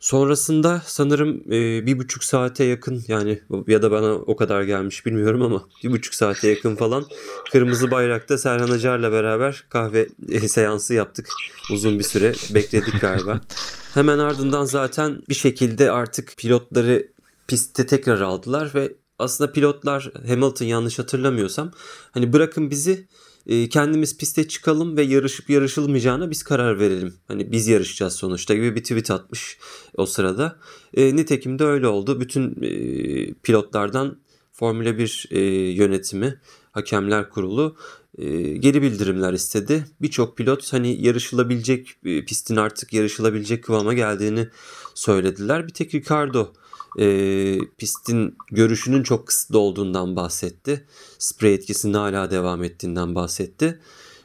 Sonrasında 0.00 0.82
sanırım 0.86 1.42
e, 1.46 1.86
bir 1.86 1.98
buçuk 1.98 2.24
saate 2.24 2.64
yakın 2.64 3.04
yani 3.08 3.40
ya 3.66 3.82
da 3.82 3.90
bana 3.90 4.12
o 4.12 4.36
kadar 4.36 4.62
gelmiş 4.62 5.06
bilmiyorum 5.06 5.42
ama 5.42 5.68
bir 5.84 5.90
buçuk 5.90 6.14
saate 6.14 6.48
yakın 6.48 6.76
falan 6.76 7.04
Kırmızı 7.52 7.90
Bayrak'ta 7.90 8.38
Serhan 8.38 8.70
Acar'la 8.70 9.12
beraber 9.12 9.64
kahve 9.68 10.08
e, 10.28 10.48
seansı 10.48 10.94
yaptık. 10.94 11.28
Uzun 11.72 11.98
bir 11.98 12.04
süre 12.04 12.34
bekledik 12.54 13.00
galiba. 13.00 13.40
Hemen 13.94 14.18
ardından 14.18 14.64
zaten 14.64 15.22
bir 15.28 15.34
şekilde 15.34 15.90
artık 15.90 16.36
pilotları 16.36 17.08
pistte 17.48 17.86
tekrar 17.86 18.20
aldılar 18.20 18.70
ve 18.74 18.96
aslında 19.18 19.52
pilotlar 19.52 20.12
Hamilton 20.28 20.66
yanlış 20.66 20.98
hatırlamıyorsam 20.98 21.72
hani 22.10 22.32
bırakın 22.32 22.70
bizi 22.70 23.08
e, 23.48 23.68
kendimiz 23.68 24.16
piste 24.16 24.48
çıkalım 24.48 24.96
ve 24.96 25.02
yarışıp 25.02 25.50
yarışılmayacağına 25.50 26.30
biz 26.30 26.42
karar 26.42 26.80
verelim. 26.80 27.14
Hani 27.28 27.52
biz 27.52 27.68
yarışacağız 27.68 28.12
sonuçta 28.12 28.54
gibi 28.54 28.76
bir 28.76 28.82
tweet 28.82 29.10
atmış 29.10 29.58
o 29.94 30.06
sırada. 30.06 30.58
E, 30.94 31.16
nitekim 31.16 31.58
de 31.58 31.64
öyle 31.64 31.86
oldu. 31.86 32.20
Bütün 32.20 32.62
e, 32.62 33.32
pilotlardan 33.32 34.18
Formula 34.52 34.98
1 34.98 35.28
e, 35.30 35.40
yönetimi, 35.72 36.40
hakemler 36.72 37.30
kurulu 37.30 37.76
e, 38.18 38.40
geri 38.40 38.82
bildirimler 38.82 39.32
istedi. 39.32 39.84
Birçok 40.00 40.36
pilot 40.36 40.72
hani 40.72 41.02
yarışılabilecek 41.06 41.96
e, 42.04 42.24
pistin 42.24 42.56
artık 42.56 42.92
yarışılabilecek 42.92 43.64
kıvama 43.64 43.94
geldiğini 43.94 44.48
söylediler. 44.94 45.68
Bir 45.68 45.72
tek 45.72 45.94
Ricardo 45.94 46.52
e, 46.98 47.58
pistin 47.78 48.36
görüşünün 48.50 49.02
çok 49.02 49.26
kısıtlı 49.26 49.58
olduğundan 49.58 50.16
bahsetti. 50.16 50.86
Sprey 51.18 51.54
etkisinin 51.54 51.94
hala 51.94 52.30
devam 52.30 52.64
ettiğinden 52.64 53.14
bahsetti. 53.14 53.80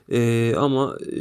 E, 0.09 0.53
ama 0.57 0.97
e, 1.01 1.17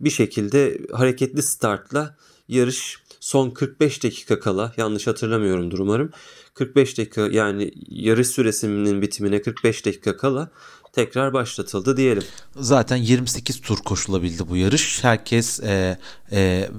bir 0.00 0.10
şekilde 0.10 0.78
hareketli 0.92 1.42
startla 1.42 2.16
yarış 2.48 2.98
son 3.20 3.50
45 3.50 4.04
dakika 4.04 4.40
kala 4.40 4.72
yanlış 4.76 5.06
hatırlamıyorumdur 5.06 5.78
umarım. 5.78 6.10
45 6.54 6.98
dakika 6.98 7.20
yani 7.20 7.72
yarış 7.88 8.28
süresinin 8.28 9.02
bitimine 9.02 9.42
45 9.42 9.86
dakika 9.86 10.16
kala 10.16 10.50
tekrar 10.94 11.32
başlatıldı 11.32 11.96
diyelim. 11.96 12.22
Zaten 12.56 12.96
28 12.96 13.60
tur 13.60 13.78
koşulabildi 13.78 14.48
bu 14.48 14.56
yarış. 14.56 15.04
Herkes 15.04 15.60
e, 15.60 15.98
e, 16.32 16.70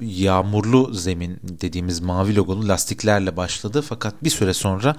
yağmurlu 0.00 0.94
zemin 0.94 1.40
dediğimiz 1.42 2.00
mavi 2.00 2.36
logolu 2.36 2.68
lastiklerle 2.68 3.36
başladı. 3.36 3.82
Fakat 3.82 4.24
bir 4.24 4.30
süre 4.30 4.54
sonra 4.54 4.96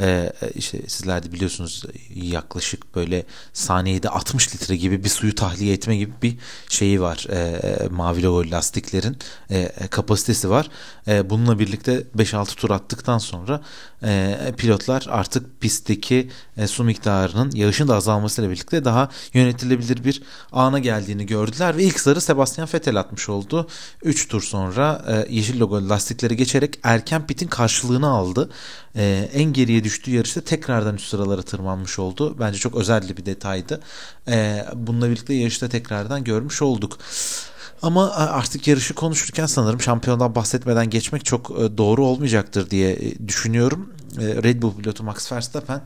e, 0.00 0.32
işte 0.54 0.78
sizler 0.88 1.22
de 1.22 1.32
biliyorsunuz 1.32 1.84
yaklaşık 2.14 2.94
böyle 2.94 3.24
saniyede 3.52 4.08
60 4.08 4.54
litre 4.54 4.76
gibi 4.76 5.04
bir 5.04 5.08
suyu 5.08 5.34
tahliye 5.34 5.74
etme 5.74 5.96
gibi 5.96 6.12
bir 6.22 6.36
şeyi 6.68 7.00
var. 7.00 7.26
E, 7.30 7.88
mavi 7.88 8.22
logolu 8.22 8.50
lastiklerin 8.50 9.16
e, 9.50 9.68
kapasitesi 9.90 10.50
var. 10.50 10.68
E, 11.08 11.30
bununla 11.30 11.58
birlikte 11.58 12.02
5-6 12.16 12.54
tur 12.54 12.70
attıktan 12.70 13.18
sonra 13.18 13.60
e, 14.04 14.38
pilotlar 14.56 15.06
artık 15.10 15.60
pistteki 15.60 16.30
e, 16.56 16.66
su 16.66 16.84
miktarının 16.84 17.50
yağışın 17.50 17.88
da 17.88 17.94
azalmasıyla 17.94 18.50
birlikte 18.50 18.84
daha 18.84 19.08
yönetilebilir 19.34 20.04
bir 20.04 20.22
ana 20.52 20.78
geldiğini 20.78 21.26
gördüler 21.26 21.76
ve 21.76 21.82
ilk 21.82 22.00
zarı 22.00 22.20
Sebastian 22.20 22.68
Vettel 22.74 23.00
atmış 23.00 23.28
oldu. 23.28 23.68
3 24.02 24.28
tur 24.28 24.42
sonra 24.42 25.04
e, 25.08 25.34
yeşil 25.34 25.60
logo 25.60 25.88
lastikleri 25.88 26.36
geçerek 26.36 26.78
erken 26.82 27.26
pitin 27.26 27.48
karşılığını 27.48 28.08
aldı. 28.08 28.50
E, 28.96 29.30
en 29.32 29.52
geriye 29.52 29.84
düştüğü 29.84 30.10
yarışta 30.10 30.40
tekrardan 30.40 30.94
üst 30.94 31.08
sıralara 31.08 31.42
tırmanmış 31.42 31.98
oldu. 31.98 32.36
Bence 32.40 32.58
çok 32.58 32.74
özel 32.74 33.16
bir 33.16 33.26
detaydı. 33.26 33.80
E, 34.28 34.66
bununla 34.74 35.10
birlikte 35.10 35.34
yarışta 35.34 35.68
tekrardan 35.68 36.24
görmüş 36.24 36.62
olduk. 36.62 36.98
Ama 37.82 38.08
e, 38.08 38.12
artık 38.12 38.68
yarışı 38.68 38.94
konuşurken 38.94 39.46
sanırım 39.46 39.80
şampiyondan 39.80 40.34
bahsetmeden 40.34 40.90
geçmek 40.90 41.24
çok 41.24 41.50
e, 41.50 41.78
doğru 41.78 42.06
olmayacaktır 42.06 42.70
diye 42.70 42.92
e, 42.92 43.28
düşünüyorum. 43.28 43.92
Red 44.18 44.62
Bull 44.62 44.74
pilotu 44.76 45.04
Max 45.04 45.32
Verstappen 45.32 45.82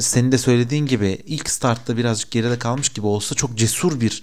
senin 0.00 0.32
de 0.32 0.38
söylediğin 0.38 0.86
gibi 0.86 1.18
ilk 1.26 1.50
startta 1.50 1.96
birazcık 1.96 2.30
geride 2.30 2.58
kalmış 2.58 2.88
gibi 2.88 3.06
olsa 3.06 3.34
çok 3.34 3.58
cesur 3.58 4.00
bir 4.00 4.22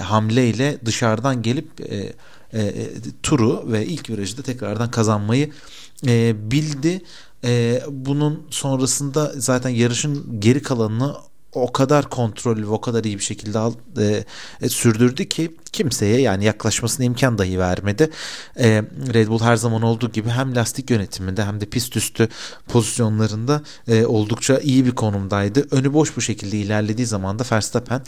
hamleyle 0.00 0.78
dışarıdan 0.84 1.42
gelip 1.42 1.70
turu 3.22 3.72
ve 3.72 3.86
ilk 3.86 4.10
virajı 4.10 4.38
da 4.38 4.42
tekrardan 4.42 4.90
kazanmayı 4.90 5.52
bildi. 6.32 7.02
bunun 7.88 8.46
sonrasında 8.50 9.32
zaten 9.36 9.70
yarışın 9.70 10.40
geri 10.40 10.62
kalanını 10.62 11.14
o 11.52 11.72
kadar 11.72 12.10
kontrollü 12.10 12.62
ve 12.62 12.70
o 12.70 12.80
kadar 12.80 13.04
iyi 13.04 13.18
bir 13.18 13.22
şekilde 13.22 13.58
al, 13.58 13.74
e, 13.98 14.24
e, 14.62 14.68
sürdürdü 14.68 15.28
ki 15.28 15.56
kimseye 15.72 16.20
yani 16.20 16.44
yaklaşmasına 16.44 17.06
imkan 17.06 17.38
dahi 17.38 17.58
vermedi. 17.58 18.10
E, 18.58 18.82
Red 19.14 19.28
Bull 19.28 19.40
her 19.40 19.56
zaman 19.56 19.82
olduğu 19.82 20.12
gibi 20.12 20.28
hem 20.28 20.56
lastik 20.56 20.90
yönetiminde 20.90 21.44
hem 21.44 21.60
de 21.60 21.66
pist 21.66 21.96
üstü 21.96 22.28
pozisyonlarında 22.68 23.62
e, 23.88 24.06
oldukça 24.06 24.58
iyi 24.58 24.86
bir 24.86 24.92
konumdaydı. 24.92 25.66
Önü 25.70 25.92
boş 25.92 26.16
bu 26.16 26.20
şekilde 26.20 26.58
ilerlediği 26.58 27.06
zaman 27.06 27.38
da 27.38 27.44
Verstappen 27.52 28.02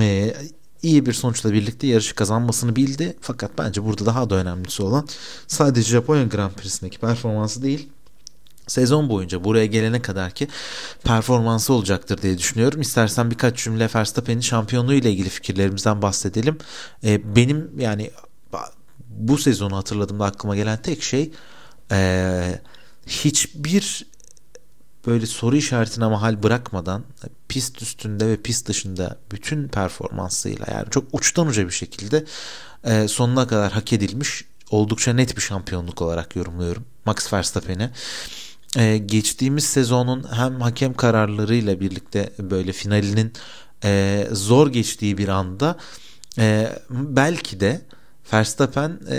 e, 0.00 0.34
iyi 0.82 1.06
bir 1.06 1.12
sonuçla 1.12 1.52
birlikte 1.52 1.86
yarışı 1.86 2.14
kazanmasını 2.14 2.76
bildi. 2.76 3.16
Fakat 3.20 3.50
bence 3.58 3.84
burada 3.84 4.06
daha 4.06 4.30
da 4.30 4.34
önemlisi 4.34 4.82
olan 4.82 5.08
sadece 5.46 5.90
Japonya 5.90 6.24
Grand 6.24 6.52
Prix'sindeki 6.52 6.98
performansı 6.98 7.62
değil 7.62 7.88
sezon 8.66 9.08
boyunca 9.08 9.44
buraya 9.44 9.66
gelene 9.66 10.02
kadar 10.02 10.30
ki 10.30 10.48
performansı 11.04 11.72
olacaktır 11.72 12.22
diye 12.22 12.38
düşünüyorum. 12.38 12.80
İstersen 12.80 13.30
birkaç 13.30 13.64
cümle 13.64 13.88
Verstappen'in 13.94 14.40
şampiyonluğu 14.40 14.94
ile 14.94 15.10
ilgili 15.10 15.28
fikirlerimizden 15.28 16.02
bahsedelim. 16.02 16.58
Ee, 17.04 17.36
benim 17.36 17.80
yani 17.80 18.10
bu 19.08 19.38
sezonu 19.38 19.76
hatırladığımda 19.76 20.24
aklıma 20.24 20.56
gelen 20.56 20.82
tek 20.82 21.02
şey 21.02 21.32
e, 21.92 22.60
hiçbir 23.06 24.06
böyle 25.06 25.26
soru 25.26 25.56
işaretine 25.56 26.06
mahal 26.06 26.42
bırakmadan 26.42 27.04
pist 27.48 27.82
üstünde 27.82 28.26
ve 28.26 28.36
pist 28.36 28.68
dışında 28.68 29.18
bütün 29.30 29.68
performansıyla 29.68 30.66
yani 30.70 30.86
çok 30.90 31.04
uçtan 31.12 31.46
uca 31.46 31.66
bir 31.66 31.72
şekilde 31.72 32.24
e, 32.84 33.08
sonuna 33.08 33.46
kadar 33.46 33.72
hak 33.72 33.92
edilmiş 33.92 34.44
oldukça 34.70 35.12
net 35.12 35.36
bir 35.36 35.42
şampiyonluk 35.42 36.02
olarak 36.02 36.36
yorumluyorum 36.36 36.84
Max 37.04 37.32
Verstappen'i 37.32 37.82
e, 37.82 37.90
geçtiğimiz 39.06 39.64
sezonun 39.64 40.26
hem 40.32 40.60
hakem 40.60 40.94
kararlarıyla 40.94 41.80
birlikte 41.80 42.30
böyle 42.38 42.72
finalinin 42.72 43.32
e, 43.84 44.26
zor 44.32 44.72
geçtiği 44.72 45.18
bir 45.18 45.28
anda 45.28 45.76
e, 46.38 46.68
belki 46.90 47.60
de 47.60 47.80
Verstappen 48.32 49.00
e, 49.10 49.18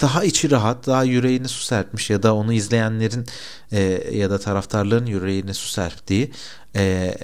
daha 0.00 0.24
içi 0.24 0.50
rahat, 0.50 0.86
daha 0.86 1.04
yüreğini 1.04 1.48
su 1.48 1.64
serpmiş 1.64 2.10
ya 2.10 2.22
da 2.22 2.34
onu 2.34 2.52
izleyenlerin 2.52 3.26
e, 3.72 3.80
ya 4.12 4.30
da 4.30 4.38
taraftarların 4.38 5.06
yüreğine 5.06 5.54
su 5.54 5.68
serptiği 5.68 6.32
e, 6.76 7.14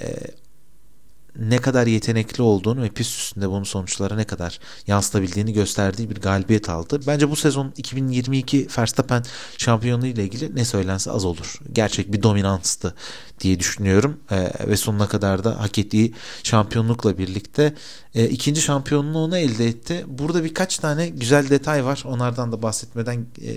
ne 1.39 1.57
kadar 1.57 1.87
yetenekli 1.87 2.41
olduğunu 2.41 2.81
ve 2.81 2.89
pist 2.89 3.19
üstünde 3.19 3.49
bunun 3.49 3.63
sonuçlara 3.63 4.15
ne 4.15 4.23
kadar 4.23 4.59
yansıtabildiğini 4.87 5.53
gösterdiği 5.53 6.09
bir 6.09 6.21
galibiyet 6.21 6.69
aldı. 6.69 6.99
Bence 7.07 7.29
bu 7.29 7.35
sezon 7.35 7.73
2022 7.77 8.67
Verstappen 8.77 9.23
şampiyonluğu 9.57 10.05
ile 10.05 10.23
ilgili 10.23 10.55
ne 10.55 10.65
söylense 10.65 11.11
az 11.11 11.25
olur. 11.25 11.59
Gerçek 11.73 12.13
bir 12.13 12.23
dominanstı 12.23 12.95
diye 13.39 13.59
düşünüyorum 13.59 14.19
ee, 14.31 14.51
ve 14.67 14.77
sonuna 14.77 15.07
kadar 15.07 15.43
da 15.43 15.59
hak 15.59 15.79
ettiği 15.79 16.13
şampiyonlukla 16.43 17.17
birlikte 17.17 17.73
e, 18.15 18.25
ikinci 18.25 18.61
şampiyonluğunu 18.61 19.37
elde 19.37 19.67
etti. 19.67 20.05
Burada 20.07 20.43
birkaç 20.43 20.77
tane 20.77 21.09
güzel 21.09 21.49
detay 21.49 21.85
var. 21.85 22.03
Onlardan 22.05 22.51
da 22.51 22.61
bahsetmeden 22.61 23.25
e, 23.41 23.51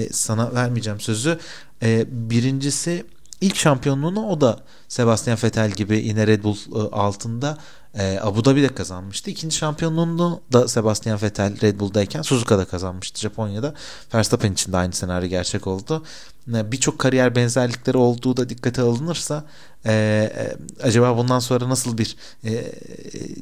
e, 0.00 0.08
sana 0.12 0.54
vermeyeceğim 0.54 1.00
sözü. 1.00 1.38
E, 1.82 2.06
birincisi 2.10 3.04
İlk 3.40 3.56
şampiyonluğunu 3.56 4.26
o 4.26 4.40
da 4.40 4.58
Sebastian 4.88 5.38
Vettel 5.44 5.70
gibi 5.70 5.98
yine 5.98 6.26
Red 6.26 6.44
Bull 6.44 6.56
e, 6.56 6.94
altında 6.94 7.58
e, 7.94 8.18
Abu 8.22 8.44
Dhabi'de 8.44 8.68
kazanmıştı. 8.68 9.30
İkinci 9.30 9.56
şampiyonluğunu 9.56 10.40
da 10.52 10.68
Sebastian 10.68 11.22
Vettel 11.22 11.60
Red 11.60 11.80
Bull'dayken 11.80 12.22
Suzuka'da 12.22 12.64
kazanmıştı 12.64 13.20
Japonya'da. 13.20 13.74
Verstappen 14.14 14.52
için 14.52 14.72
de 14.72 14.76
aynı 14.76 14.92
senaryo 14.92 15.28
gerçek 15.28 15.66
oldu. 15.66 16.04
Birçok 16.46 16.98
kariyer 16.98 17.34
benzerlikleri 17.34 17.96
olduğu 17.96 18.36
da 18.36 18.48
dikkate 18.48 18.82
alınırsa 18.82 19.44
e, 19.86 19.92
e, 19.92 20.56
acaba 20.82 21.16
bundan 21.16 21.38
sonra 21.38 21.68
nasıl 21.68 21.98
bir 21.98 22.16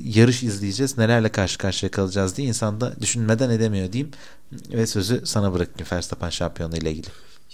yarış 0.05 0.43
izleyeceğiz, 0.43 0.99
nelerle 0.99 1.29
karşı 1.29 1.59
karşıya 1.59 1.91
kalacağız 1.91 2.37
diye 2.37 2.49
insan 2.49 2.81
da 2.81 3.01
düşünmeden 3.01 3.51
edemiyor 3.51 3.93
diyeyim. 3.93 4.13
Ve 4.53 4.87
sözü 4.87 5.23
sana 5.27 5.53
bırakayım 5.53 5.91
Verstappen 5.93 6.31
şampiyonu 6.31 6.77
ile 6.77 6.91
ilgili. 6.91 7.09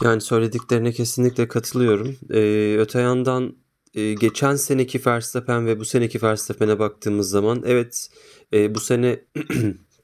Yani 0.04 0.20
söylediklerine 0.20 0.92
kesinlikle 0.92 1.48
katılıyorum. 1.48 2.16
Ee, 2.30 2.76
öte 2.78 3.00
yandan 3.00 3.56
e, 3.94 4.14
geçen 4.14 4.56
seneki 4.56 5.06
Verstappen 5.06 5.66
ve 5.66 5.80
bu 5.80 5.84
seneki 5.84 6.22
Verstappen'e 6.22 6.78
baktığımız 6.78 7.30
zaman 7.30 7.62
evet 7.66 8.08
e, 8.52 8.74
bu 8.74 8.80
sene 8.80 9.20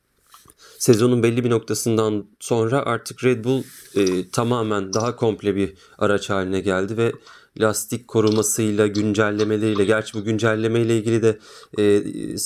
sezonun 0.79 1.23
belli 1.23 1.45
bir 1.45 1.51
noktasından 1.51 2.27
sonra 2.41 2.79
artık 2.79 3.25
Red 3.25 3.45
Bull 3.45 3.63
e, 3.95 4.31
tamamen 4.31 4.93
daha 4.93 5.17
komple 5.17 5.57
bir 5.57 5.75
araç 5.99 6.31
haline 6.31 6.61
geldi 6.61 6.97
ve 6.97 7.13
lastik 7.61 8.09
korumasıyla, 8.09 8.87
güncellemeleriyle, 8.87 9.85
gerçi 9.85 10.15
bu 10.15 10.25
güncellemeyle 10.25 10.99
ilgili 10.99 11.23
de 11.23 11.39
e, 11.79 12.39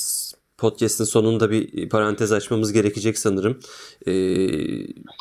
podcast'in 0.62 1.04
sonunda 1.04 1.50
bir 1.50 1.88
parantez 1.88 2.32
açmamız 2.32 2.72
gerekecek 2.72 3.18
sanırım. 3.18 3.58
E, 4.06 4.12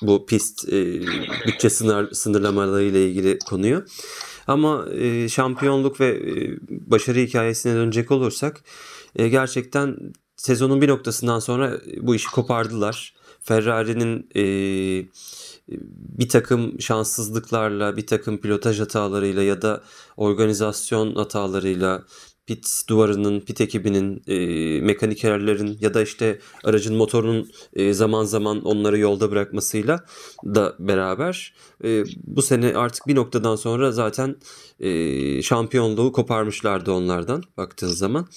bu 0.02 0.26
pist 0.26 0.70
e, 0.74 1.02
bütçe 1.48 1.70
sınır, 1.70 2.12
sınırlamaları 2.12 2.84
ile 2.84 3.10
ilgili 3.10 3.40
konuyu. 3.40 3.86
Ama 4.48 4.86
e, 4.92 5.30
şampiyonluk 5.30 6.00
ve 6.00 6.08
e, 6.08 6.58
başarı 6.70 7.20
hikayesine 7.20 7.76
dönecek 7.76 8.12
olursak 8.12 8.64
e, 9.16 9.28
gerçekten 9.28 9.98
sezonun 10.36 10.82
bir 10.82 10.88
noktasından 10.88 11.40
sonra 11.40 11.82
bu 12.02 12.16
işi 12.16 12.32
kopardılar. 12.32 13.14
Ferrari'nin 13.42 14.30
e, 14.36 14.44
bir 16.20 16.30
takım 16.30 16.82
şanssızlıklarla, 16.82 17.98
bir 17.98 18.08
takım 18.08 18.38
pilotaj 18.38 18.80
hatalarıyla 18.80 19.44
ya 19.44 19.62
da 19.62 19.82
organizasyon 20.18 21.16
hatalarıyla 21.16 22.04
pit 22.52 22.84
duvarının, 22.90 23.40
pit 23.40 23.62
ekibinin, 23.62 24.24
e, 24.28 24.36
mekanikerlerin 24.82 25.78
ya 25.82 25.94
da 25.94 26.02
işte 26.02 26.40
aracın 26.64 26.96
motorunun 26.96 27.52
e, 27.74 27.94
zaman 27.94 28.24
zaman 28.24 28.62
onları 28.62 28.98
yolda 28.98 29.32
bırakmasıyla 29.32 30.06
da 30.46 30.76
beraber 30.80 31.54
e, 31.84 32.04
bu 32.24 32.42
sene 32.42 32.76
artık 32.76 33.08
bir 33.08 33.16
noktadan 33.16 33.56
sonra 33.56 33.92
zaten 33.92 34.36
e, 34.80 35.42
şampiyonluğu 35.42 36.12
koparmışlardı 36.12 36.92
onlardan 36.92 37.44
baktığın 37.58 37.88
zaman. 37.88 38.28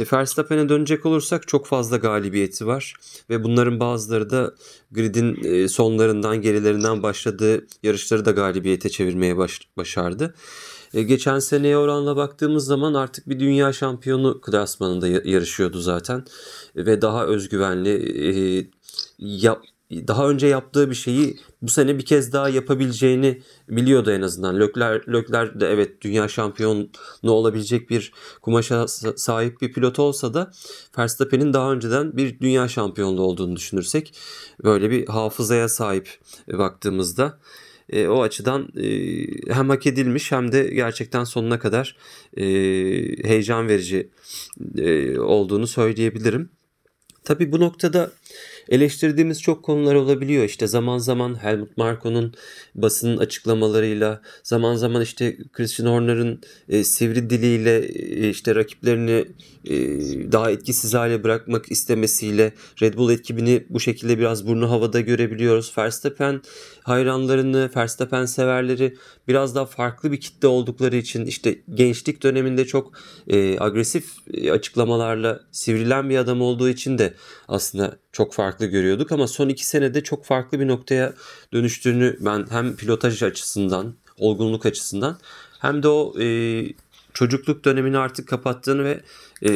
E, 0.00 0.04
Verstappen'e 0.12 0.68
dönecek 0.68 1.06
olursak 1.06 1.48
çok 1.48 1.66
fazla 1.66 1.96
galibiyeti 1.96 2.66
var 2.66 2.94
ve 3.30 3.44
bunların 3.44 3.80
bazıları 3.80 4.30
da 4.30 4.54
gridin 4.90 5.44
e, 5.44 5.68
sonlarından 5.68 6.42
gerilerinden 6.42 7.02
başladığı 7.02 7.66
yarışları 7.82 8.24
da 8.24 8.30
galibiyete 8.30 8.88
çevirmeye 8.88 9.36
baş, 9.36 9.60
başardı. 9.76 10.34
E, 10.94 11.02
geçen 11.02 11.38
seneye 11.38 11.76
oranla 11.78 12.16
baktığımız 12.16 12.66
zaman 12.66 12.94
artık 12.94 13.28
bir 13.28 13.40
dünya 13.40 13.72
şampiyonu 13.72 14.40
klasmanında 14.40 15.08
yarışıyordu 15.08 15.78
zaten. 15.78 16.24
ve 16.76 17.02
daha 17.02 17.26
özgüvenli, 17.26 17.90
e, 18.28 18.66
yap, 19.18 19.64
daha 19.90 20.28
önce 20.28 20.46
yaptığı 20.46 20.90
bir 20.90 20.94
şeyi 20.94 21.36
bu 21.62 21.68
sene 21.68 21.98
bir 21.98 22.04
kez 22.04 22.32
daha 22.32 22.48
yapabileceğini 22.48 23.42
biliyordu 23.68 24.10
en 24.10 24.22
azından. 24.22 24.60
Lökler, 24.60 25.02
Lökler 25.08 25.60
de 25.60 25.68
evet 25.68 26.02
dünya 26.02 26.28
şampiyonu 26.28 26.88
olabilecek 27.22 27.90
bir 27.90 28.12
kumaşa 28.42 28.88
sahip 29.16 29.60
bir 29.60 29.72
pilot 29.72 29.98
olsa 29.98 30.34
da 30.34 30.50
Verstappen'in 30.98 31.52
daha 31.52 31.72
önceden 31.72 32.16
bir 32.16 32.40
dünya 32.40 32.68
şampiyonluğu 32.68 33.22
olduğunu 33.22 33.56
düşünürsek 33.56 34.14
böyle 34.64 34.90
bir 34.90 35.06
hafızaya 35.06 35.68
sahip 35.68 36.18
baktığımızda 36.52 37.38
e, 37.90 38.08
o 38.08 38.22
açıdan 38.22 38.68
e, 38.76 38.86
hem 39.54 39.68
hak 39.68 39.86
edilmiş 39.86 40.32
hem 40.32 40.52
de 40.52 40.62
gerçekten 40.62 41.24
sonuna 41.24 41.58
kadar 41.58 41.96
e, 42.36 42.44
heyecan 43.28 43.68
verici 43.68 44.10
e, 44.78 45.18
olduğunu 45.18 45.66
söyleyebilirim. 45.66 46.50
Tabii 47.24 47.52
bu 47.52 47.60
noktada 47.60 48.12
eleştirdiğimiz 48.68 49.42
çok 49.42 49.62
konular 49.62 49.94
olabiliyor. 49.94 50.44
İşte 50.44 50.66
zaman 50.66 50.98
zaman 50.98 51.42
Helmut 51.42 51.76
Marko'nun 51.76 52.34
basının 52.74 53.18
açıklamalarıyla, 53.18 54.20
zaman 54.42 54.76
zaman 54.76 55.02
işte 55.02 55.36
Christian 55.52 55.86
Horner'ın 55.86 56.40
e, 56.68 56.84
sivri 56.84 57.30
diliyle 57.30 57.78
e, 57.78 58.28
işte 58.28 58.54
rakiplerini 58.54 59.24
e, 59.64 59.76
daha 60.32 60.50
etkisiz 60.50 60.94
hale 60.94 61.24
bırakmak 61.24 61.72
istemesiyle 61.72 62.52
Red 62.82 62.94
Bull 62.94 63.10
ekibini 63.10 63.64
bu 63.68 63.80
şekilde 63.80 64.18
biraz 64.18 64.46
burnu 64.46 64.70
havada 64.70 65.00
görebiliyoruz. 65.00 65.72
Verstappen 65.78 66.42
hayranlarını, 66.82 67.70
Verstappen 67.76 68.24
severleri 68.24 68.96
biraz 69.28 69.54
daha 69.54 69.66
farklı 69.66 70.12
bir 70.12 70.20
kitle 70.20 70.48
oldukları 70.48 70.96
için 70.96 71.26
işte 71.26 71.58
gençlik 71.74 72.22
döneminde 72.22 72.64
çok 72.64 72.92
e, 73.28 73.58
agresif 73.60 74.04
e, 74.34 74.50
açıklamalarla 74.50 75.40
sivrilen 75.52 76.10
bir 76.10 76.16
adam 76.16 76.42
olduğu 76.42 76.68
için 76.68 76.98
de 76.98 77.14
aslında 77.48 77.96
çok 78.12 78.34
farklı 78.34 78.66
görüyorduk 78.66 79.12
ama 79.12 79.26
son 79.26 79.48
iki 79.48 79.66
senede 79.66 80.02
çok 80.02 80.24
farklı 80.24 80.60
bir 80.60 80.68
noktaya 80.68 81.14
dönüştüğünü 81.52 82.16
ben 82.20 82.46
hem 82.50 82.76
pilotaj 82.76 83.22
açısından, 83.22 83.94
olgunluk 84.18 84.66
açısından 84.66 85.18
hem 85.58 85.82
de 85.82 85.88
o 85.88 86.20
e, 86.20 86.66
çocukluk 87.14 87.64
dönemini 87.64 87.98
artık 87.98 88.28
kapattığını 88.28 88.84
ve 88.84 89.00
e, 89.42 89.52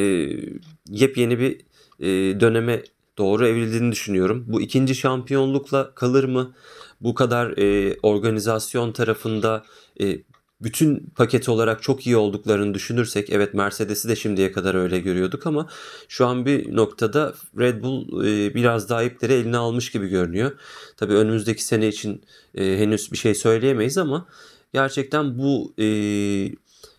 yepyeni 0.88 1.38
bir 1.38 1.60
e, 2.00 2.40
döneme 2.40 2.82
doğru 3.18 3.46
evrildiğini 3.46 3.92
düşünüyorum. 3.92 4.44
Bu 4.48 4.60
ikinci 4.60 4.94
şampiyonlukla 4.94 5.94
kalır 5.94 6.24
mı? 6.24 6.54
Bu 7.00 7.14
kadar 7.14 7.58
e, 7.58 7.96
organizasyon 8.02 8.92
tarafında 8.92 9.64
e, 10.00 10.18
bütün 10.60 11.12
paket 11.16 11.48
olarak 11.48 11.82
çok 11.82 12.06
iyi 12.06 12.16
olduklarını 12.16 12.74
düşünürsek 12.74 13.30
evet 13.30 13.54
Mercedes'i 13.54 14.08
de 14.08 14.16
şimdiye 14.16 14.52
kadar 14.52 14.74
öyle 14.74 14.98
görüyorduk 14.98 15.46
ama 15.46 15.68
şu 16.08 16.26
an 16.26 16.46
bir 16.46 16.76
noktada 16.76 17.34
Red 17.58 17.82
Bull 17.82 18.26
e, 18.26 18.54
biraz 18.54 18.88
daha 18.88 19.02
ipleri 19.02 19.32
eline 19.32 19.56
almış 19.56 19.90
gibi 19.90 20.08
görünüyor. 20.08 20.52
Tabii 20.96 21.14
önümüzdeki 21.14 21.64
sene 21.64 21.88
için 21.88 22.22
e, 22.54 22.78
henüz 22.78 23.12
bir 23.12 23.16
şey 23.16 23.34
söyleyemeyiz 23.34 23.98
ama 23.98 24.26
gerçekten 24.72 25.38
bu 25.38 25.74
e, 25.78 25.86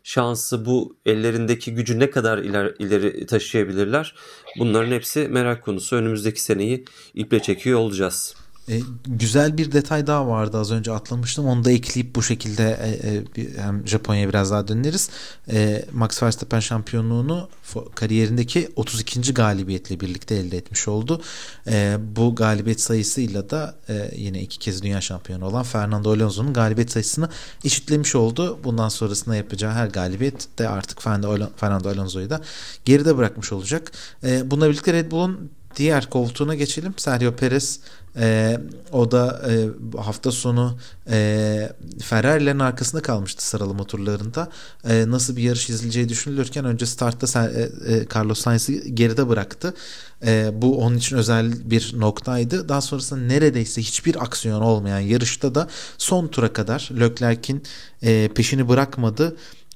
şansı, 0.03 0.65
bu 0.65 0.97
ellerindeki 1.05 1.73
gücü 1.73 1.99
ne 1.99 2.09
kadar 2.09 2.37
iler, 2.37 2.73
ileri 2.79 3.25
taşıyabilirler? 3.25 4.15
Bunların 4.59 4.91
hepsi 4.91 5.27
merak 5.27 5.63
konusu. 5.63 5.95
Önümüzdeki 5.95 6.41
seneyi 6.41 6.85
iple 7.13 7.41
çekiyor 7.41 7.79
olacağız. 7.79 8.35
E, 8.69 8.81
güzel 9.05 9.57
bir 9.57 9.71
detay 9.71 10.07
daha 10.07 10.27
vardı 10.27 10.57
az 10.57 10.71
önce 10.71 10.91
atlamıştım. 10.91 11.45
Onu 11.45 11.63
da 11.63 11.71
ekleyip 11.71 12.15
bu 12.15 12.23
şekilde 12.23 12.79
e, 12.81 13.41
e, 13.41 13.61
hem 13.61 13.87
Japonya'ya 13.87 14.29
biraz 14.29 14.51
daha 14.51 14.67
döneriz. 14.67 15.09
E, 15.51 15.85
Max 15.93 16.23
Verstappen 16.23 16.59
şampiyonluğunu 16.59 17.49
kariyerindeki 17.95 18.69
32. 18.75 19.33
galibiyetle 19.33 19.99
birlikte 19.99 20.35
elde 20.35 20.57
etmiş 20.57 20.87
oldu. 20.87 21.21
E, 21.67 21.97
bu 22.15 22.35
galibiyet 22.35 22.81
sayısıyla 22.81 23.49
da 23.49 23.75
e, 23.89 24.11
yine 24.15 24.41
iki 24.41 24.59
kez 24.59 24.83
dünya 24.83 25.01
şampiyonu 25.01 25.45
olan 25.45 25.63
Fernando 25.63 26.11
Alonso'nun 26.11 26.53
galibiyet 26.53 26.91
sayısını 26.91 27.29
eşitlemiş 27.63 28.15
oldu. 28.15 28.59
Bundan 28.63 28.89
sonrasında 28.89 29.35
yapacağı 29.35 29.73
her 29.73 29.87
galibiyet 29.87 30.47
de 30.59 30.69
artık 30.69 31.01
Fernando 31.01 31.89
Alonso'yu 31.89 32.29
da 32.29 32.41
geride 32.85 33.17
bırakmış 33.17 33.51
olacak. 33.51 33.91
E, 34.23 34.51
bununla 34.51 34.69
birlikte 34.69 34.93
Red 34.93 35.11
Bull'un 35.11 35.51
diğer 35.75 36.09
koltuğuna 36.09 36.55
geçelim. 36.55 36.93
Sergio 36.97 37.35
Perez 37.35 37.79
e, 38.17 38.57
o 38.91 39.11
da 39.11 39.41
e, 39.49 39.53
hafta 39.97 40.31
sonu 40.31 40.77
e, 41.09 41.69
Ferrari'lerin 42.01 42.59
arkasında 42.59 43.01
kalmıştı 43.01 43.47
sıralama 43.47 43.83
turlarında. 43.83 44.49
E, 44.89 45.09
nasıl 45.09 45.35
bir 45.35 45.43
yarış 45.43 45.69
izleyeceği 45.69 46.09
düşünülürken 46.09 46.65
önce 46.65 46.85
startta 46.85 47.45
e, 47.45 47.61
e, 47.93 48.05
Carlos 48.15 48.39
Sainz'ı 48.39 48.71
geride 48.73 49.29
bıraktı. 49.29 49.73
E, 50.25 50.49
bu 50.53 50.79
onun 50.79 50.97
için 50.97 51.17
özel 51.17 51.69
bir 51.69 51.93
noktaydı. 51.97 52.69
Daha 52.69 52.81
sonrasında 52.81 53.19
neredeyse 53.19 53.81
hiçbir 53.81 54.23
aksiyon 54.23 54.61
olmayan 54.61 54.99
yarışta 54.99 55.55
da 55.55 55.67
son 55.97 56.27
tura 56.27 56.53
kadar 56.53 56.89
Leclerc'in 56.99 57.63
e, 58.01 58.29
peşini 58.35 58.69
bırakmadı 58.69 59.35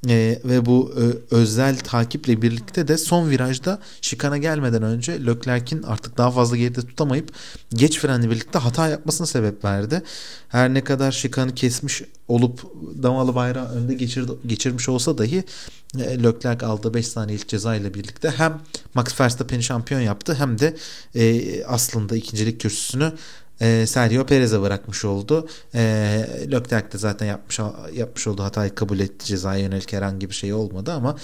e, 0.09 0.39
ve 0.45 0.65
bu 0.65 0.93
e, 0.97 1.35
özel 1.35 1.79
takiple 1.79 2.41
birlikte 2.41 2.87
de 2.87 2.97
son 2.97 3.29
virajda 3.29 3.79
şikana 4.01 4.37
gelmeden 4.37 4.83
önce 4.83 5.25
Leclerc'in 5.25 5.83
artık 5.83 6.17
daha 6.17 6.31
fazla 6.31 6.57
geride 6.57 6.81
tutamayıp 6.81 7.31
geç 7.69 7.99
frenle 7.99 8.29
birlikte 8.29 8.59
hata 8.59 8.87
yapmasına 8.87 9.27
sebep 9.27 9.65
verdi. 9.65 10.01
Her 10.47 10.73
ne 10.73 10.83
kadar 10.83 11.11
şikanı 11.11 11.55
kesmiş 11.55 12.01
olup 12.27 12.63
damalı 13.03 13.35
bayrağı 13.35 13.69
önde 13.69 13.93
geçirdi, 13.93 14.31
geçirmiş 14.47 14.89
olsa 14.89 15.17
dahi 15.17 15.43
e, 15.99 16.23
Leclerc 16.23 16.65
aldığı 16.65 16.93
5 16.93 17.07
saniyelik 17.07 17.47
ceza 17.47 17.75
ile 17.75 17.93
birlikte 17.93 18.29
hem 18.37 18.61
Max 18.93 19.21
Verstappen'i 19.21 19.63
şampiyon 19.63 20.01
yaptı 20.01 20.33
hem 20.33 20.59
de 20.59 20.75
e, 21.15 21.63
aslında 21.65 22.15
ikincilik 22.15 22.61
kürsüsünü 22.61 23.13
e, 23.61 23.85
Sergio 23.85 24.25
Perez'e 24.25 24.61
bırakmış 24.61 25.05
oldu. 25.05 25.47
E, 25.75 25.81
Leclerc 26.51 26.91
de 26.91 26.97
zaten 26.97 27.25
yapmış 27.25 27.59
yapmış 27.93 28.27
olduğu 28.27 28.43
hatayı 28.43 28.75
kabul 28.75 28.99
etti. 28.99 29.25
Cezaya 29.25 29.59
yönelik 29.59 29.93
herhangi 29.93 30.29
bir 30.29 30.35
şey 30.35 30.53
olmadı 30.53 30.91
ama 30.91 31.15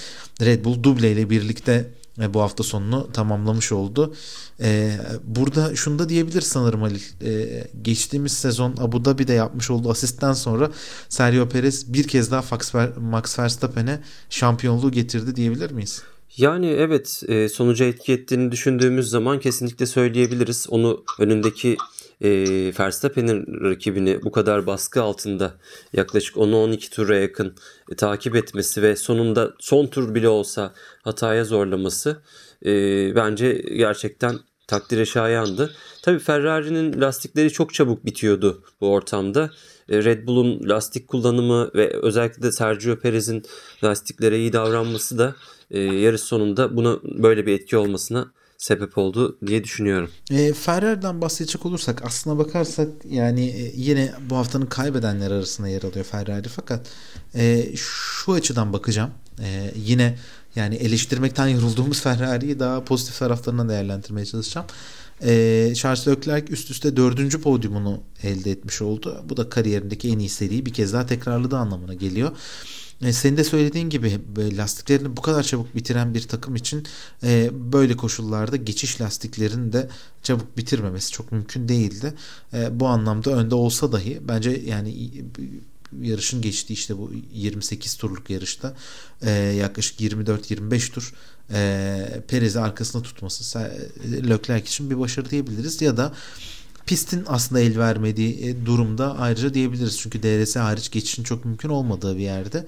Red 0.42 0.65
Bull 0.65 0.84
duble 0.84 1.12
ile 1.12 1.30
birlikte 1.30 1.92
e, 2.22 2.34
bu 2.34 2.42
hafta 2.42 2.63
sonunu 2.63 3.12
tamamlamış 3.13 3.72
oldu. 3.72 4.13
E, 4.62 4.98
burada 5.24 5.76
şunu 5.76 6.00
da 6.00 6.10
diyebilir 6.10 6.42
sanırım 6.42 6.82
Halil. 6.82 7.02
E, 7.26 7.63
geçtiğimiz 7.82 8.34
sezon 8.34 8.76
Abu 8.80 9.06
Dhabi'de 9.06 9.34
yapmış 9.34 9.70
olduğu 9.70 9.92
asistten 9.92 10.34
sonra 10.34 10.72
Sergio 11.10 11.50
Perez 11.50 11.94
bir 11.94 12.08
kez 12.08 12.32
daha 12.32 12.44
Max 13.00 13.39
Verstappen'e 13.39 14.00
şampiyonluğu 14.30 14.92
getirdi 14.92 15.36
diyebilir 15.36 15.72
miyiz? 15.72 16.02
Yani 16.38 16.68
evet 16.68 17.24
e, 17.28 17.50
sonuca 17.50 17.86
etki 17.86 18.13
ettiğini 18.13 18.52
düşündüğümüz 18.52 19.10
zaman 19.10 19.39
kesinlikle 19.39 19.86
söyleyebiliriz. 19.86 20.68
Onu 20.70 21.04
önündeki 21.20 21.78
e, 22.21 22.29
Verstappen'in 22.79 23.63
rakibini 23.63 24.23
bu 24.23 24.32
kadar 24.32 24.67
baskı 24.67 25.01
altında 25.01 25.53
yaklaşık 25.93 26.36
10-12 26.36 26.89
tura 26.89 27.15
yakın 27.15 27.55
e, 27.91 27.95
takip 27.95 28.36
etmesi 28.36 28.82
ve 28.82 28.95
sonunda 28.95 29.53
son 29.60 29.88
tur 29.88 30.15
bile 30.15 30.29
olsa 30.29 30.73
hataya 31.01 31.45
zorlaması 31.45 32.21
e, 32.65 32.71
bence 33.15 33.53
gerçekten 33.53 34.39
takdire 34.67 35.05
şayandı. 35.05 35.73
Tabii 36.03 36.19
Ferrari'nin 36.19 37.01
lastikleri 37.01 37.49
çok 37.49 37.73
çabuk 37.73 38.05
bitiyordu 38.05 38.63
bu 38.82 38.91
ortamda. 38.91 39.51
E, 39.89 40.03
Red 40.03 40.27
Bull'un 40.27 40.69
lastik 40.69 41.08
kullanımı 41.08 41.71
ve 41.75 41.93
özellikle 42.01 42.43
de 42.43 42.51
Sergio 42.51 42.95
Perez'in 42.95 43.43
lastiklere 43.84 44.38
iyi 44.38 44.53
davranması 44.53 45.17
da 45.17 45.36
e, 45.71 45.79
yarış 45.79 46.21
sonunda 46.21 46.77
buna 46.77 46.99
böyle 47.03 47.45
bir 47.45 47.53
etki 47.53 47.77
olmasına 47.77 48.32
sebep 48.60 48.98
oldu 48.98 49.38
diye 49.48 49.63
düşünüyorum. 49.63 50.10
E, 50.32 50.54
Ferrari'den 50.54 51.22
bahsedecek 51.22 51.65
olursak 51.65 52.06
aslına 52.06 52.38
bakarsak 52.38 52.88
yani 53.10 53.45
e, 53.45 53.72
yine 53.76 54.12
bu 54.30 54.36
haftanın 54.36 54.65
kaybedenler 54.65 55.32
arasında 55.32 55.67
yer 55.67 55.84
alıyor 55.84 56.06
Ferrari 56.06 56.48
fakat 56.50 56.88
e, 57.36 57.72
şu 57.76 58.34
açıdan 58.34 58.74
bakacağım. 58.74 59.12
E, 59.43 59.72
yine 59.76 60.17
yani 60.56 60.76
eleştirmekten 60.76 61.48
yorulduğumuz 61.48 62.02
Ferrari'yi 62.04 62.60
daha 62.60 62.84
pozitif 62.84 63.19
taraflarından 63.19 63.69
değerlendirmeye 63.69 64.26
çalışacağım. 64.26 64.67
E, 65.24 65.74
Charles 65.76 66.08
Leclerc 66.08 66.54
üst 66.54 66.72
üste 66.72 66.98
dördüncü 66.98 67.41
podyumunu 67.41 68.02
elde 68.24 68.52
etmiş 68.52 68.82
oldu. 68.82 69.24
Bu 69.30 69.38
da 69.38 69.50
kariyerindeki 69.50 70.10
en 70.10 70.19
iyi 70.19 70.30
seriyi 70.30 70.65
bir 70.65 70.74
kez 70.74 70.93
daha 70.93 71.06
tekrarladığı 71.06 71.58
anlamına 71.58 71.93
geliyor. 71.93 72.32
E, 73.01 73.13
senin 73.13 73.38
de 73.38 73.43
söylediğin 73.43 73.89
gibi 73.89 74.19
lastiklerini 74.57 75.17
bu 75.17 75.21
kadar 75.21 75.43
çabuk 75.43 75.75
bitiren 75.75 76.13
bir 76.13 76.21
takım 76.21 76.55
için 76.55 76.88
e, 77.23 77.49
böyle 77.53 77.97
koşullarda 77.97 78.55
geçiş 78.55 79.01
lastiklerini 79.01 79.73
de 79.73 79.89
çabuk 80.23 80.57
bitirmemesi 80.57 81.12
çok 81.12 81.31
mümkün 81.31 81.69
değildi. 81.69 82.13
E, 82.53 82.79
bu 82.79 82.88
anlamda 82.88 83.31
önde 83.31 83.55
olsa 83.55 83.91
dahi 83.91 84.19
bence 84.27 84.62
yani 84.65 85.12
yarışın 86.01 86.41
geçtiği 86.41 86.73
işte 86.73 86.97
bu 86.97 87.12
28 87.33 87.95
turluk 87.95 88.29
yarışta 88.29 88.75
e, 89.21 89.31
yaklaşık 89.31 90.01
24-25 90.01 90.91
tur 90.91 91.13
e, 91.53 92.21
Perez'i 92.27 92.59
arkasında 92.59 93.03
tutması 93.03 93.59
Leclerc 94.29 94.65
için 94.65 94.89
bir 94.89 94.99
başarı 94.99 95.29
diyebiliriz 95.29 95.81
ya 95.81 95.97
da 95.97 96.13
pistin 96.89 97.23
aslında 97.28 97.62
el 97.62 97.80
vermediği 97.80 98.45
e, 98.45 98.65
durumda 98.65 99.19
ayrıca 99.19 99.54
diyebiliriz. 99.54 99.99
Çünkü 99.99 100.23
DRS 100.23 100.56
hariç 100.56 100.91
geçişin 100.91 101.23
çok 101.23 101.45
mümkün 101.45 101.69
olmadığı 101.69 102.17
bir 102.17 102.21
yerde. 102.21 102.65